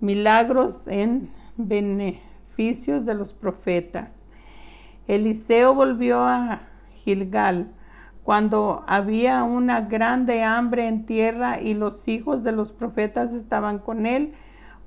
Milagros 0.00 0.86
en 0.86 1.30
beneficios 1.56 3.04
de 3.04 3.14
los 3.14 3.32
profetas. 3.32 4.24
Eliseo 5.08 5.74
volvió 5.74 6.20
a 6.20 6.62
Gilgal 7.04 7.72
cuando 8.22 8.84
había 8.86 9.42
una 9.42 9.80
grande 9.80 10.42
hambre 10.42 10.86
en 10.86 11.04
tierra 11.04 11.60
y 11.60 11.74
los 11.74 12.06
hijos 12.06 12.44
de 12.44 12.52
los 12.52 12.70
profetas 12.70 13.32
estaban 13.32 13.78
con 13.78 14.06
él, 14.06 14.34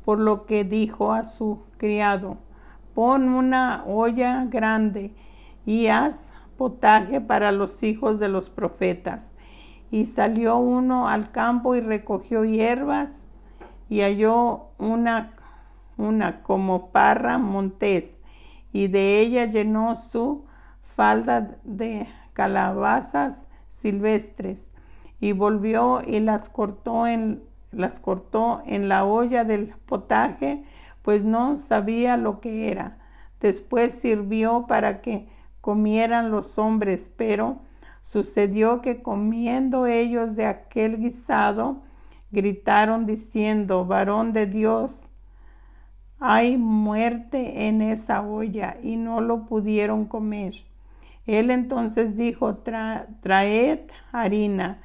por 0.05 0.19
lo 0.19 0.45
que 0.45 0.63
dijo 0.63 1.13
a 1.13 1.25
su 1.25 1.63
criado, 1.77 2.37
pon 2.93 3.29
una 3.29 3.83
olla 3.85 4.45
grande 4.45 5.13
y 5.65 5.87
haz 5.87 6.33
potaje 6.57 7.21
para 7.21 7.51
los 7.51 7.83
hijos 7.83 8.19
de 8.19 8.29
los 8.29 8.49
profetas. 8.49 9.35
Y 9.91 10.05
salió 10.05 10.57
uno 10.57 11.07
al 11.07 11.31
campo 11.31 11.75
y 11.75 11.81
recogió 11.81 12.45
hierbas 12.45 13.29
y 13.89 14.01
halló 14.01 14.71
una, 14.77 15.33
una 15.97 16.41
como 16.41 16.89
parra 16.91 17.37
montés 17.37 18.21
y 18.71 18.87
de 18.87 19.19
ella 19.19 19.45
llenó 19.45 19.95
su 19.95 20.45
falda 20.95 21.57
de 21.63 22.07
calabazas 22.33 23.47
silvestres 23.67 24.73
y 25.19 25.31
volvió 25.31 26.01
y 26.05 26.19
las 26.19 26.49
cortó 26.49 27.07
en 27.07 27.43
las 27.71 27.99
cortó 27.99 28.61
en 28.65 28.87
la 28.87 29.03
olla 29.03 29.43
del 29.43 29.73
potaje, 29.87 30.63
pues 31.03 31.23
no 31.23 31.57
sabía 31.57 32.17
lo 32.17 32.39
que 32.39 32.71
era. 32.71 32.97
Después 33.39 33.93
sirvió 33.93 34.65
para 34.67 35.01
que 35.01 35.27
comieran 35.61 36.31
los 36.31 36.57
hombres, 36.57 37.11
pero 37.15 37.59
sucedió 38.01 38.81
que 38.81 39.03
comiendo 39.03 39.85
ellos 39.85 40.35
de 40.35 40.45
aquel 40.45 40.97
guisado, 40.97 41.83
gritaron 42.31 43.05
diciendo, 43.05 43.85
varón 43.85 44.33
de 44.33 44.47
Dios, 44.47 45.11
hay 46.19 46.57
muerte 46.57 47.67
en 47.67 47.81
esa 47.81 48.21
olla, 48.21 48.77
y 48.81 48.95
no 48.95 49.21
lo 49.21 49.45
pudieron 49.45 50.05
comer. 50.05 50.53
Él 51.25 51.51
entonces 51.51 52.17
dijo, 52.17 52.55
traed 52.57 53.79
harina, 54.11 54.81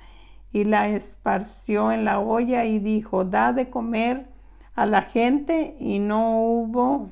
y 0.53 0.65
la 0.65 0.89
esparció 0.89 1.93
en 1.93 2.05
la 2.05 2.19
olla 2.19 2.65
y 2.65 2.79
dijo, 2.79 3.25
da 3.25 3.53
de 3.53 3.71
comer 3.71 4.27
a 4.83 4.87
la 4.87 5.03
gente, 5.03 5.77
y 5.79 5.99
no 5.99 6.41
hubo 6.41 7.11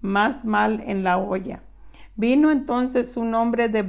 más 0.00 0.44
mal 0.44 0.82
en 0.86 1.04
la 1.04 1.18
olla. 1.18 1.62
Vino 2.16 2.50
entonces 2.50 3.16
un 3.16 3.34
hombre 3.34 3.68
de 3.68 3.86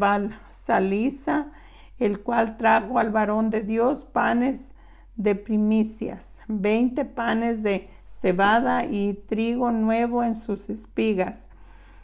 Salisa, 0.50 1.52
el 1.98 2.22
cual 2.22 2.58
trajo 2.58 3.00
al 3.00 3.12
varón 3.12 3.50
de 3.50 3.62
Dios 3.62 4.06
panes 4.06 4.74
de 5.16 5.36
primicias, 5.36 6.40
veinte 6.48 7.06
panes 7.06 7.64
de 7.64 7.90
cebada 8.06 8.86
y 8.86 9.14
trigo 9.28 9.72
nuevo 9.72 10.24
en 10.24 10.36
sus 10.36 10.70
espigas 10.70 11.50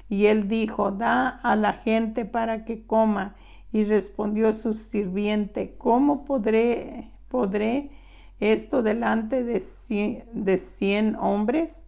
y 0.10 0.28
él 0.28 0.48
dijo, 0.48 0.92
da 0.92 1.28
a 1.28 1.56
la 1.56 1.74
gente 1.74 2.26
para 2.26 2.66
que 2.66 2.86
coma. 2.86 3.36
Y 3.74 3.84
respondió 3.84 4.54
su 4.54 4.74
sirviente, 4.74 5.76
¿cómo 5.78 6.24
podré, 6.24 7.12
podré 7.28 7.92
esto 8.40 8.84
delante 8.84 9.44
de 9.44 10.58
cien, 10.58 11.16
hombres? 11.20 11.88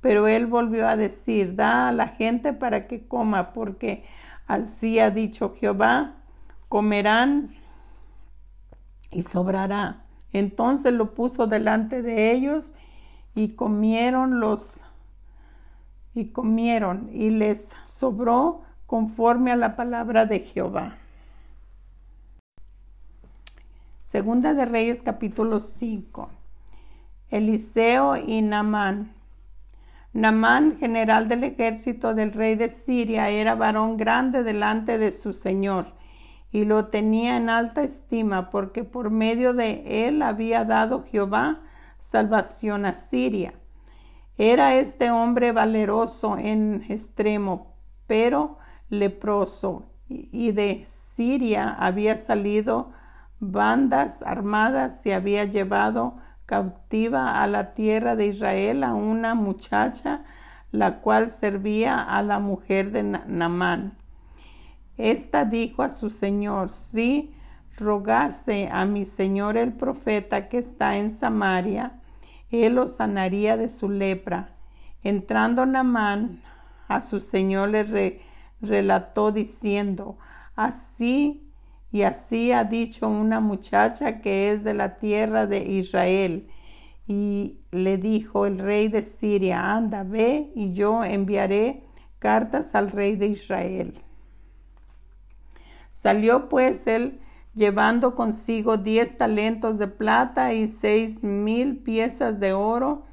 Pero 0.00 0.28
él 0.28 0.46
volvió 0.46 0.88
a 0.88 0.96
decir, 0.96 1.56
da 1.56 1.88
a 1.88 1.92
la 1.92 2.08
gente 2.08 2.52
para 2.52 2.86
que 2.86 3.06
coma, 3.06 3.52
porque 3.52 4.04
así 4.46 5.00
ha 5.00 5.10
dicho 5.10 5.54
Jehová, 5.58 6.14
comerán 6.68 7.50
y 9.10 9.22
sobrará. 9.22 10.04
Entonces 10.32 10.92
lo 10.92 11.14
puso 11.14 11.46
delante 11.46 12.02
de 12.02 12.30
ellos 12.32 12.74
y 13.34 13.54
comieron 13.54 14.40
los 14.40 14.84
y 16.14 16.30
comieron 16.30 17.10
y 17.12 17.30
les 17.30 17.72
sobró 17.86 18.62
conforme 18.86 19.52
a 19.52 19.56
la 19.56 19.76
palabra 19.76 20.26
de 20.26 20.40
Jehová. 20.40 20.96
Segunda 24.10 24.54
de 24.54 24.64
Reyes 24.64 25.02
capítulo 25.02 25.60
5. 25.60 26.30
Eliseo 27.28 28.16
y 28.16 28.40
Namán. 28.40 29.12
Namán, 30.14 30.78
general 30.78 31.28
del 31.28 31.44
ejército 31.44 32.14
del 32.14 32.32
rey 32.32 32.54
de 32.54 32.70
Siria, 32.70 33.28
era 33.28 33.54
varón 33.54 33.98
grande 33.98 34.44
delante 34.44 34.96
de 34.96 35.12
su 35.12 35.34
señor 35.34 35.88
y 36.50 36.64
lo 36.64 36.86
tenía 36.86 37.36
en 37.36 37.50
alta 37.50 37.82
estima 37.82 38.48
porque 38.48 38.82
por 38.82 39.10
medio 39.10 39.52
de 39.52 40.06
él 40.08 40.22
había 40.22 40.64
dado 40.64 41.04
Jehová 41.04 41.60
salvación 41.98 42.86
a 42.86 42.94
Siria 42.94 43.52
era 44.38 44.74
este 44.76 45.10
hombre 45.10 45.52
valeroso 45.52 46.38
en 46.38 46.82
extremo, 46.88 47.74
pero 48.06 48.56
leproso, 48.88 49.92
y 50.08 50.52
de 50.52 50.82
Siria 50.86 51.74
había 51.78 52.16
salido 52.16 52.96
bandas 53.40 54.22
armadas 54.22 55.04
y 55.06 55.12
había 55.12 55.44
llevado 55.44 56.16
cautiva 56.46 57.42
a 57.42 57.46
la 57.46 57.74
tierra 57.74 58.16
de 58.16 58.26
Israel 58.26 58.82
a 58.82 58.94
una 58.94 59.34
muchacha, 59.34 60.22
la 60.72 61.00
cual 61.00 61.30
servía 61.30 62.00
a 62.00 62.22
la 62.22 62.38
mujer 62.38 62.90
de 62.90 63.02
Namán. 63.02 63.98
Esta 64.96 65.44
dijo 65.44 65.82
a 65.82 65.90
su 65.90 66.10
señor, 66.10 66.74
si 66.74 67.34
rogase 67.76 68.68
a 68.72 68.84
mi 68.86 69.04
señor 69.04 69.56
el 69.56 69.72
profeta 69.72 70.48
que 70.48 70.58
está 70.58 70.96
en 70.96 71.10
Samaria, 71.10 72.00
él 72.50 72.74
lo 72.74 72.88
sanaría 72.88 73.56
de 73.56 73.68
su 73.68 73.88
lepra. 73.88 74.56
Entrando 75.02 75.66
Namán 75.66 76.42
a 76.88 77.00
su 77.00 77.20
señor 77.20 77.68
le 77.68 78.22
relató 78.60 79.30
diciendo, 79.32 80.18
así 80.56 81.47
y 81.90 82.02
así 82.02 82.52
ha 82.52 82.64
dicho 82.64 83.08
una 83.08 83.40
muchacha 83.40 84.20
que 84.20 84.52
es 84.52 84.64
de 84.64 84.74
la 84.74 84.98
tierra 84.98 85.46
de 85.46 85.64
Israel. 85.64 86.48
Y 87.06 87.60
le 87.70 87.96
dijo 87.96 88.44
el 88.44 88.58
rey 88.58 88.88
de 88.88 89.02
Siria, 89.02 89.74
anda, 89.74 90.02
ve 90.02 90.52
y 90.54 90.74
yo 90.74 91.02
enviaré 91.02 91.84
cartas 92.18 92.74
al 92.74 92.90
rey 92.90 93.16
de 93.16 93.28
Israel. 93.28 93.94
Salió 95.88 96.50
pues 96.50 96.86
él 96.86 97.20
llevando 97.54 98.14
consigo 98.14 98.76
diez 98.76 99.16
talentos 99.16 99.78
de 99.78 99.88
plata 99.88 100.52
y 100.52 100.68
seis 100.68 101.24
mil 101.24 101.78
piezas 101.78 102.38
de 102.38 102.52
oro 102.52 103.04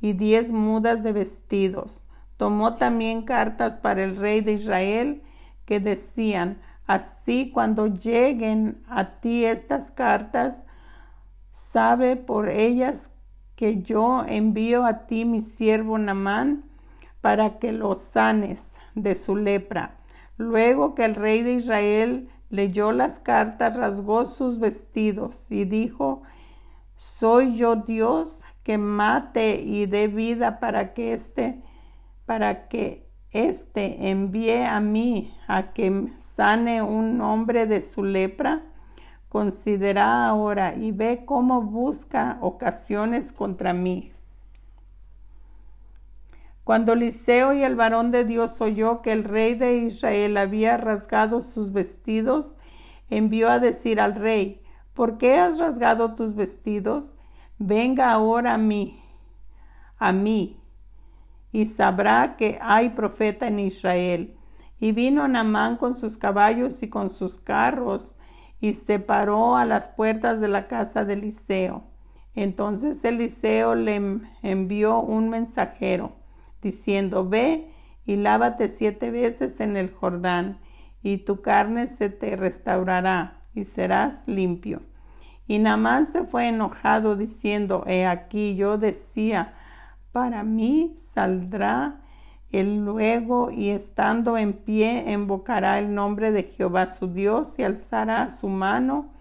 y 0.00 0.12
diez 0.12 0.50
mudas 0.50 1.04
de 1.04 1.12
vestidos. 1.12 2.02
Tomó 2.36 2.76
también 2.76 3.22
cartas 3.22 3.76
para 3.76 4.02
el 4.02 4.16
rey 4.16 4.40
de 4.40 4.54
Israel 4.54 5.22
que 5.64 5.78
decían, 5.78 6.60
así 6.86 7.50
cuando 7.50 7.86
lleguen 7.86 8.82
a 8.88 9.20
ti 9.20 9.44
estas 9.44 9.90
cartas, 9.90 10.66
sabe 11.50 12.16
por 12.16 12.48
ellas 12.48 13.10
que 13.56 13.82
yo 13.82 14.24
envío 14.26 14.84
a 14.84 15.06
ti 15.06 15.24
mi 15.24 15.40
siervo 15.40 15.98
Namán 15.98 16.64
para 17.20 17.58
que 17.58 17.72
lo 17.72 17.94
sanes 17.94 18.76
de 18.94 19.14
su 19.14 19.36
lepra. 19.36 19.96
Luego 20.36 20.94
que 20.94 21.04
el 21.04 21.14
rey 21.14 21.42
de 21.42 21.54
Israel 21.54 22.28
leyó 22.50 22.92
las 22.92 23.20
cartas, 23.20 23.76
rasgó 23.76 24.26
sus 24.26 24.58
vestidos 24.58 25.46
y 25.50 25.64
dijo, 25.64 26.22
¿soy 26.96 27.56
yo 27.56 27.76
Dios 27.76 28.42
que 28.62 28.78
mate 28.78 29.60
y 29.60 29.86
dé 29.86 30.08
vida 30.08 30.58
para 30.58 30.94
que 30.94 31.14
éste, 31.14 31.62
para 32.26 32.68
que 32.68 33.03
éste 33.34 34.08
envíe 34.08 34.64
a 34.64 34.80
mí 34.80 35.36
a 35.46 35.72
que 35.72 36.06
sane 36.18 36.82
un 36.82 37.20
hombre 37.20 37.66
de 37.66 37.82
su 37.82 38.02
lepra? 38.02 38.62
Considera 39.28 40.26
ahora 40.26 40.74
y 40.74 40.92
ve 40.92 41.24
cómo 41.26 41.60
busca 41.60 42.38
ocasiones 42.40 43.32
contra 43.32 43.74
mí. 43.74 44.12
Cuando 46.64 46.94
Eliseo 46.94 47.52
y 47.52 47.62
el 47.62 47.76
varón 47.76 48.10
de 48.10 48.24
Dios 48.24 48.60
oyó 48.62 49.02
que 49.02 49.12
el 49.12 49.24
rey 49.24 49.54
de 49.54 49.76
Israel 49.78 50.36
había 50.38 50.78
rasgado 50.78 51.42
sus 51.42 51.72
vestidos, 51.72 52.56
envió 53.10 53.50
a 53.50 53.58
decir 53.58 54.00
al 54.00 54.14
rey, 54.14 54.62
¿por 54.94 55.18
qué 55.18 55.38
has 55.38 55.58
rasgado 55.58 56.14
tus 56.14 56.34
vestidos? 56.34 57.14
Venga 57.58 58.12
ahora 58.12 58.54
a 58.54 58.58
mí, 58.58 59.02
a 59.98 60.12
mí, 60.12 60.58
y 61.54 61.66
sabrá 61.66 62.34
que 62.36 62.58
hay 62.60 62.88
profeta 62.88 63.46
en 63.46 63.60
Israel. 63.60 64.36
Y 64.80 64.90
vino 64.90 65.28
Naamán 65.28 65.76
con 65.76 65.94
sus 65.94 66.16
caballos 66.16 66.82
y 66.82 66.88
con 66.88 67.10
sus 67.10 67.38
carros, 67.38 68.16
y 68.60 68.72
se 68.72 68.98
paró 68.98 69.54
a 69.54 69.64
las 69.64 69.88
puertas 69.88 70.40
de 70.40 70.48
la 70.48 70.66
casa 70.66 71.04
de 71.04 71.12
Eliseo. 71.12 71.84
Entonces 72.34 73.04
Eliseo 73.04 73.76
le 73.76 74.20
envió 74.42 74.98
un 74.98 75.30
mensajero, 75.30 76.16
diciendo, 76.60 77.28
Ve 77.28 77.70
y 78.04 78.16
lávate 78.16 78.68
siete 78.68 79.12
veces 79.12 79.60
en 79.60 79.76
el 79.76 79.92
Jordán, 79.92 80.58
y 81.04 81.18
tu 81.18 81.40
carne 81.40 81.86
se 81.86 82.08
te 82.08 82.34
restaurará, 82.34 83.42
y 83.54 83.62
serás 83.62 84.26
limpio. 84.26 84.82
Y 85.46 85.60
Naamán 85.60 86.06
se 86.06 86.24
fue 86.24 86.48
enojado, 86.48 87.14
diciendo, 87.14 87.84
He 87.86 88.06
aquí 88.06 88.56
yo 88.56 88.76
decía, 88.76 89.54
para 90.14 90.44
mí 90.44 90.92
saldrá 90.96 92.00
él 92.52 92.84
luego 92.84 93.50
y 93.50 93.70
estando 93.70 94.38
en 94.38 94.52
pie 94.52 95.10
invocará 95.12 95.80
el 95.80 95.92
nombre 95.92 96.30
de 96.30 96.44
Jehová 96.44 96.86
su 96.86 97.08
Dios 97.08 97.58
y 97.58 97.64
alzará 97.64 98.30
su 98.30 98.46
mano 98.46 99.12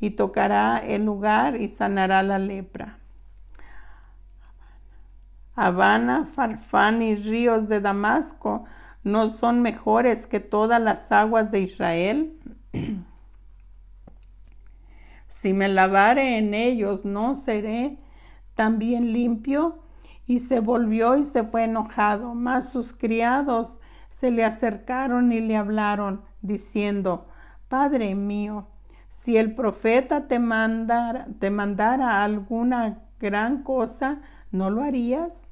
y 0.00 0.12
tocará 0.12 0.78
el 0.78 1.04
lugar 1.04 1.60
y 1.60 1.68
sanará 1.68 2.22
la 2.22 2.38
lepra. 2.38 2.98
Habana, 5.54 6.24
Farfán 6.34 7.02
y 7.02 7.14
ríos 7.14 7.68
de 7.68 7.82
Damasco 7.82 8.64
no 9.04 9.28
son 9.28 9.60
mejores 9.60 10.26
que 10.26 10.40
todas 10.40 10.80
las 10.80 11.12
aguas 11.12 11.50
de 11.50 11.60
Israel. 11.60 12.40
si 15.28 15.52
me 15.52 15.68
lavare 15.68 16.38
en 16.38 16.54
ellos, 16.54 17.04
¿no 17.04 17.34
seré 17.34 17.98
también 18.54 19.12
limpio? 19.12 19.82
Y 20.28 20.38
se 20.40 20.60
volvió 20.60 21.16
y 21.16 21.24
se 21.24 21.42
fue 21.42 21.64
enojado. 21.64 22.34
Mas 22.34 22.70
sus 22.70 22.92
criados 22.92 23.80
se 24.10 24.30
le 24.30 24.44
acercaron 24.44 25.32
y 25.32 25.40
le 25.40 25.56
hablaron, 25.56 26.22
diciendo, 26.42 27.26
Padre 27.68 28.14
mío, 28.14 28.68
si 29.08 29.38
el 29.38 29.54
profeta 29.54 30.28
te 30.28 30.38
mandara, 30.38 31.26
te 31.40 31.50
mandara 31.50 32.22
alguna 32.22 33.00
gran 33.18 33.62
cosa, 33.62 34.20
¿no 34.52 34.70
lo 34.70 34.82
harías? 34.82 35.50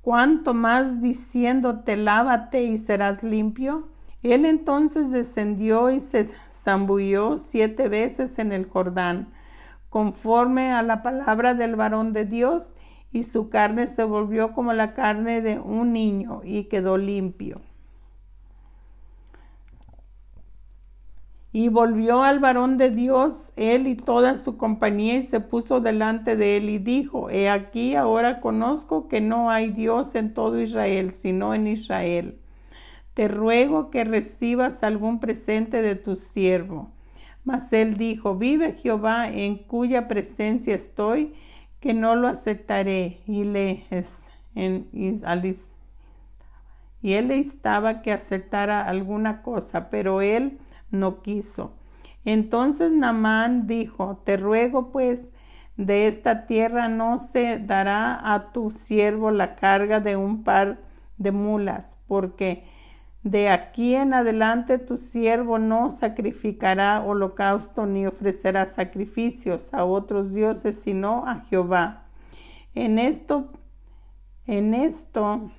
¿Cuánto 0.00 0.54
más 0.54 1.00
diciéndote, 1.00 1.96
lávate 1.96 2.64
y 2.64 2.78
serás 2.78 3.22
limpio? 3.22 3.88
Él 4.22 4.46
entonces 4.46 5.10
descendió 5.10 5.90
y 5.90 6.00
se 6.00 6.30
zambulló 6.50 7.38
siete 7.38 7.88
veces 7.88 8.38
en 8.38 8.52
el 8.52 8.66
Jordán, 8.66 9.28
conforme 9.90 10.72
a 10.72 10.82
la 10.82 11.02
palabra 11.02 11.52
del 11.52 11.76
varón 11.76 12.14
de 12.14 12.24
Dios, 12.24 12.74
y 13.14 13.22
su 13.22 13.48
carne 13.48 13.86
se 13.86 14.02
volvió 14.02 14.52
como 14.52 14.72
la 14.72 14.92
carne 14.92 15.40
de 15.40 15.60
un 15.60 15.92
niño 15.92 16.40
y 16.42 16.64
quedó 16.64 16.98
limpio. 16.98 17.60
Y 21.52 21.68
volvió 21.68 22.24
al 22.24 22.40
varón 22.40 22.76
de 22.76 22.90
Dios, 22.90 23.52
él 23.54 23.86
y 23.86 23.94
toda 23.94 24.36
su 24.36 24.56
compañía, 24.56 25.18
y 25.18 25.22
se 25.22 25.38
puso 25.38 25.80
delante 25.80 26.34
de 26.34 26.56
él 26.56 26.68
y 26.68 26.78
dijo, 26.78 27.30
He 27.30 27.48
aquí 27.48 27.94
ahora 27.94 28.40
conozco 28.40 29.06
que 29.06 29.20
no 29.20 29.48
hay 29.48 29.70
Dios 29.70 30.16
en 30.16 30.34
todo 30.34 30.60
Israel, 30.60 31.12
sino 31.12 31.54
en 31.54 31.68
Israel. 31.68 32.40
Te 33.14 33.28
ruego 33.28 33.92
que 33.92 34.02
recibas 34.02 34.82
algún 34.82 35.20
presente 35.20 35.82
de 35.82 35.94
tu 35.94 36.16
siervo. 36.16 36.90
Mas 37.44 37.72
él 37.72 37.96
dijo, 37.96 38.34
Vive 38.34 38.72
Jehová 38.72 39.28
en 39.30 39.56
cuya 39.56 40.08
presencia 40.08 40.74
estoy, 40.74 41.34
que 41.84 41.92
no 41.92 42.16
lo 42.16 42.28
aceptaré. 42.28 43.20
Y, 43.26 43.44
le, 43.44 43.84
y, 47.02 47.12
él 47.12 47.28
le 47.28 47.38
estaba 47.38 48.00
que 48.00 48.10
aceptara 48.10 48.88
alguna 48.88 49.42
cosa, 49.42 49.90
pero 49.90 50.22
él 50.22 50.58
no 50.90 51.20
quiso. 51.20 51.74
Entonces 52.24 52.90
Namán 52.90 53.66
dijo, 53.66 54.22
te 54.24 54.38
ruego 54.38 54.92
pues, 54.92 55.30
de 55.76 56.08
esta 56.08 56.46
tierra 56.46 56.88
no 56.88 57.18
se 57.18 57.58
dará 57.58 58.32
a 58.32 58.52
tu 58.52 58.70
siervo 58.70 59.30
la 59.30 59.54
carga 59.54 60.00
de 60.00 60.16
un 60.16 60.42
par 60.42 60.78
de 61.18 61.32
mulas, 61.32 61.98
porque 62.08 62.64
de 63.24 63.48
aquí 63.48 63.94
en 63.94 64.12
adelante 64.12 64.78
tu 64.78 64.98
siervo 64.98 65.58
no 65.58 65.90
sacrificará 65.90 67.02
holocausto 67.02 67.86
ni 67.86 68.06
ofrecerá 68.06 68.66
sacrificios 68.66 69.72
a 69.72 69.84
otros 69.84 70.34
dioses, 70.34 70.78
sino 70.78 71.26
a 71.26 71.40
Jehová. 71.48 72.04
En 72.74 72.98
esto, 72.98 73.50
en 74.46 74.74
esto, 74.74 75.50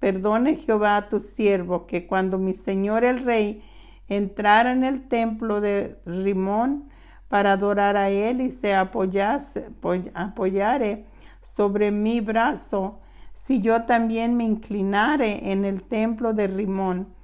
perdone 0.00 0.56
Jehová 0.56 0.96
a 0.96 1.08
tu 1.10 1.20
siervo, 1.20 1.86
que 1.86 2.06
cuando 2.06 2.38
mi 2.38 2.54
señor 2.54 3.04
el 3.04 3.18
rey 3.18 3.62
entrara 4.08 4.72
en 4.72 4.84
el 4.84 5.06
templo 5.06 5.60
de 5.60 5.98
Rimón 6.06 6.88
para 7.28 7.52
adorar 7.52 7.98
a 7.98 8.08
él 8.08 8.40
y 8.40 8.50
se 8.50 8.74
apoyase, 8.74 9.68
apoyare 10.14 11.04
sobre 11.42 11.90
mi 11.90 12.22
brazo, 12.22 13.00
si 13.46 13.60
yo 13.60 13.84
también 13.84 14.36
me 14.36 14.42
inclinare 14.42 15.52
en 15.52 15.64
el 15.64 15.84
templo 15.84 16.34
de 16.34 16.48
Rimón. 16.48 17.14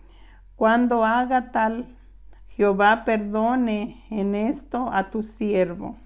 Cuando 0.54 1.04
haga 1.04 1.50
tal, 1.50 1.98
Jehová 2.46 3.02
perdone 3.04 4.04
en 4.08 4.36
esto 4.36 4.88
a 4.92 5.10
tu 5.10 5.24
siervo. 5.24 5.96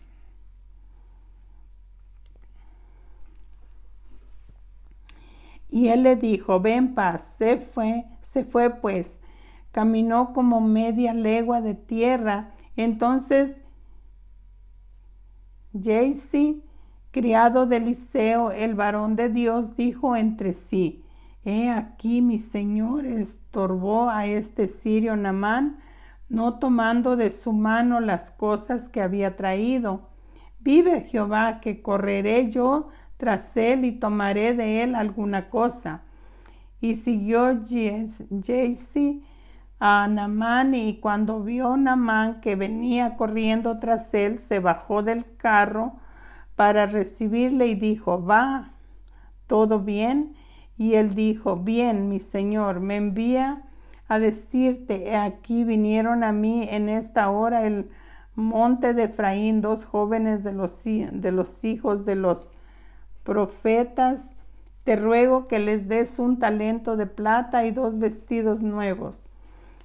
Y 5.69 5.89
él 5.89 6.05
le 6.05 6.17
dijo, 6.17 6.61
ven 6.61 6.95
paz, 6.95 7.35
se 7.37 7.59
fue, 7.59 8.07
se 8.23 8.47
fue 8.47 8.71
pues, 8.71 9.21
caminó 9.71 10.33
como 10.33 10.63
media 10.63 11.13
legua 11.13 11.61
de 11.61 11.75
tierra. 11.75 12.55
Entonces, 12.75 13.61
Jaycee 15.79 16.66
criado 17.17 17.65
de 17.65 17.79
Eliseo, 17.79 18.51
el 18.51 18.75
varón 18.75 19.17
de 19.17 19.31
Dios, 19.31 19.75
dijo 19.75 20.17
entre 20.17 20.53
sí, 20.53 21.03
He 21.47 21.71
aquí 21.71 22.21
mi 22.21 22.37
señor 22.37 23.07
estorbó 23.07 24.11
a 24.11 24.27
este 24.27 24.69
sirio 24.69 25.17
Namán, 25.17 25.79
no 26.29 26.59
tomando 26.59 27.17
de 27.17 27.31
su 27.31 27.55
mano 27.55 28.01
las 28.01 28.31
cosas 28.31 28.91
que 28.91 29.01
había 29.01 29.35
traído. 29.35 30.11
Vive 30.61 31.07
Jehová 31.09 31.61
que 31.63 31.81
correré 31.81 32.51
yo 32.51 32.89
tras 33.17 33.57
él 33.57 33.87
y 33.87 33.93
tomaré 33.93 34.53
de 34.53 34.83
él 34.83 34.95
alguna 34.95 35.49
cosa. 35.49 36.03
Y 36.83 36.97
siguió 36.97 37.63
Jesse 37.65 39.23
a 39.81 40.07
Namán 40.07 40.75
y 40.75 41.01
cuando 41.01 41.43
vio 41.43 41.79
Namán 41.79 42.43
que 42.43 42.57
venía 42.57 43.17
corriendo 43.17 43.79
tras 43.79 44.13
él, 44.13 44.39
se 44.39 44.59
bajó 44.59 45.03
del 45.03 45.25
carro, 45.39 45.95
para 46.57 46.87
recibirle 46.87 47.67
y 47.69 47.75
dijo, 47.75 48.25
va, 48.25 48.73
¿todo 49.47 49.81
bien? 49.81 50.35
Y 50.77 50.95
él 50.95 51.15
dijo, 51.15 51.57
bien, 51.57 52.09
mi 52.09 52.21
señor, 52.21 52.81
me 52.81 52.97
envía 52.97 53.63
a 54.09 54.19
decirte, 54.19 55.15
aquí 55.17 55.65
vinieron 55.65 56.25
a 56.25 56.33
mí 56.33 56.67
en 56.71 56.89
esta 56.89 57.31
hora 57.31 57.67
el 57.67 57.89
monte 58.35 58.95
de 58.95 59.05
Efraín, 59.05 59.61
dos 59.61 59.85
jóvenes 59.85 60.45
de 60.45 60.53
los, 60.53 60.83
de 60.85 61.33
los 61.33 61.65
hijos 61.65 62.05
de 62.05 62.17
los 62.17 62.53
profetas, 63.23 64.35
te 64.85 64.97
ruego 64.97 65.47
que 65.47 65.59
les 65.59 65.89
des 65.89 66.19
un 66.19 66.39
talento 66.39 66.97
de 66.97 67.07
plata 67.07 67.65
y 67.65 67.73
dos 67.73 67.99
vestidos 67.99 68.63
nuevos. 68.63 69.29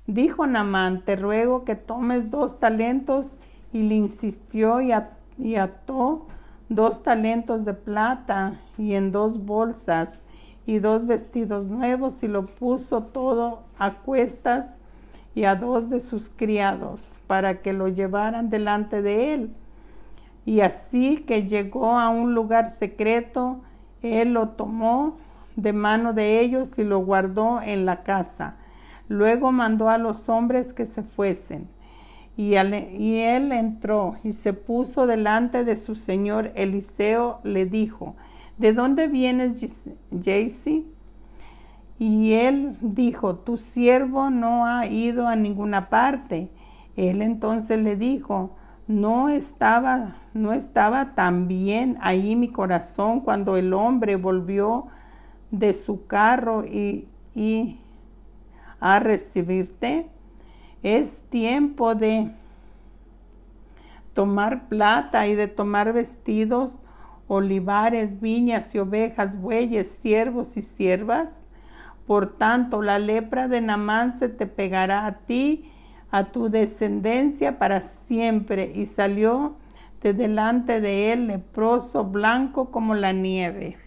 Dijo 0.06 0.46
Namán, 0.46 1.04
te 1.04 1.16
ruego 1.16 1.64
que 1.64 1.76
tomes 1.76 2.30
dos 2.32 2.60
talentos, 2.60 3.36
y 3.74 3.84
le 3.84 3.96
insistió 3.96 4.82
y, 4.82 4.92
y 5.38 5.56
ató 5.56 6.28
dos 6.72 7.04
talentos 7.04 7.66
de 7.66 7.74
plata 7.74 8.54
y 8.78 8.94
en 8.96 9.12
dos 9.12 9.46
bolsas 9.46 10.24
y 10.66 10.80
dos 10.80 11.06
vestidos 11.06 11.68
nuevos 11.68 12.24
y 12.24 12.30
lo 12.30 12.46
puso 12.46 13.04
todo 13.04 13.64
a 13.78 13.96
cuestas 13.96 14.78
y 15.36 15.44
a 15.44 15.56
dos 15.56 15.90
de 15.90 16.00
sus 16.00 16.30
criados 16.30 17.20
para 17.28 17.62
que 17.62 17.74
lo 17.74 17.90
llevaran 17.90 18.50
delante 18.50 19.02
de 19.02 19.34
él. 19.34 19.54
Y 20.46 20.62
así 20.62 21.18
que 21.18 21.44
llegó 21.44 22.00
a 22.00 22.08
un 22.08 22.36
lugar 22.36 22.72
secreto, 22.72 23.60
él 24.02 24.32
lo 24.32 24.50
tomó 24.50 25.18
de 25.58 25.74
mano 25.74 26.14
de 26.14 26.40
ellos 26.40 26.80
y 26.80 26.86
lo 26.86 27.00
guardó 27.00 27.62
en 27.62 27.86
la 27.86 28.04
casa. 28.04 28.56
Luego 29.10 29.52
mandó 29.52 29.90
a 29.90 29.98
los 29.98 30.30
hombres 30.30 30.72
que 30.72 30.86
se 30.86 31.04
fuesen. 31.04 31.68
Y, 32.42 32.56
él 32.56 33.52
entró 33.52 34.16
y 34.24 34.34
se 34.34 34.54
puso 34.54 35.06
delante 35.06 35.64
de 35.64 35.78
su 35.78 35.96
señor 35.96 36.52
Eliseo, 36.56 37.40
le 37.44 37.68
dijo, 37.68 38.16
¿de 38.58 38.74
dónde 38.74 39.08
vienes, 39.08 39.62
Jaycee? 40.10 40.88
Y 42.00 42.34
él 42.34 42.76
dijo, 42.82 43.36
tu 43.36 43.60
siervo 43.60 44.32
no 44.32 44.66
ha 44.66 44.88
ido 44.88 45.28
a 45.28 45.36
ninguna 45.36 45.90
parte. 45.90 46.50
Él 46.96 47.22
entonces 47.22 47.78
le 47.78 47.96
dijo, 47.96 48.56
no 48.88 49.30
estaba, 49.30 50.16
no 50.34 50.52
estaba 50.52 51.14
tan 51.14 51.48
bien 51.48 52.00
ahí 52.02 52.36
mi 52.36 52.48
corazón 52.48 53.20
cuando 53.20 53.56
el 53.56 53.72
hombre 53.72 54.16
volvió 54.16 54.88
de 55.52 55.76
su 55.76 56.08
carro 56.08 56.66
y, 56.66 57.08
y 57.36 57.80
a 58.80 59.00
recibirte. 59.00 60.10
Es 60.84 61.22
tiempo 61.30 61.96
de 61.96 62.32
tomar 64.14 64.68
plata 64.68 65.28
y 65.28 65.36
de 65.36 65.48
tomar 65.48 65.94
vestidos, 65.94 66.80
olivares, 67.28 68.20
viñas 68.20 68.74
y 68.76 68.80
ovejas, 68.80 69.40
bueyes, 69.40 69.90
siervos 69.90 70.58
y 70.58 70.62
siervas. 70.62 71.46
Por 72.08 72.38
tanto, 72.38 72.82
la 72.82 73.00
lepra 73.00 73.48
de 73.48 73.62
Namán 73.62 74.18
se 74.18 74.28
te 74.28 74.48
pegará 74.48 75.06
a 75.06 75.20
ti, 75.20 75.72
a 76.10 76.26
tu 76.26 76.50
descendencia 76.50 77.58
para 77.58 77.82
siempre. 77.82 78.74
Y 78.76 78.86
salió 78.86 79.56
de 80.02 80.14
delante 80.14 80.82
de 80.82 81.14
él 81.14 81.28
leproso, 81.28 82.04
blanco 82.04 82.72
como 82.72 82.96
la 82.96 83.14
nieve. 83.14 83.78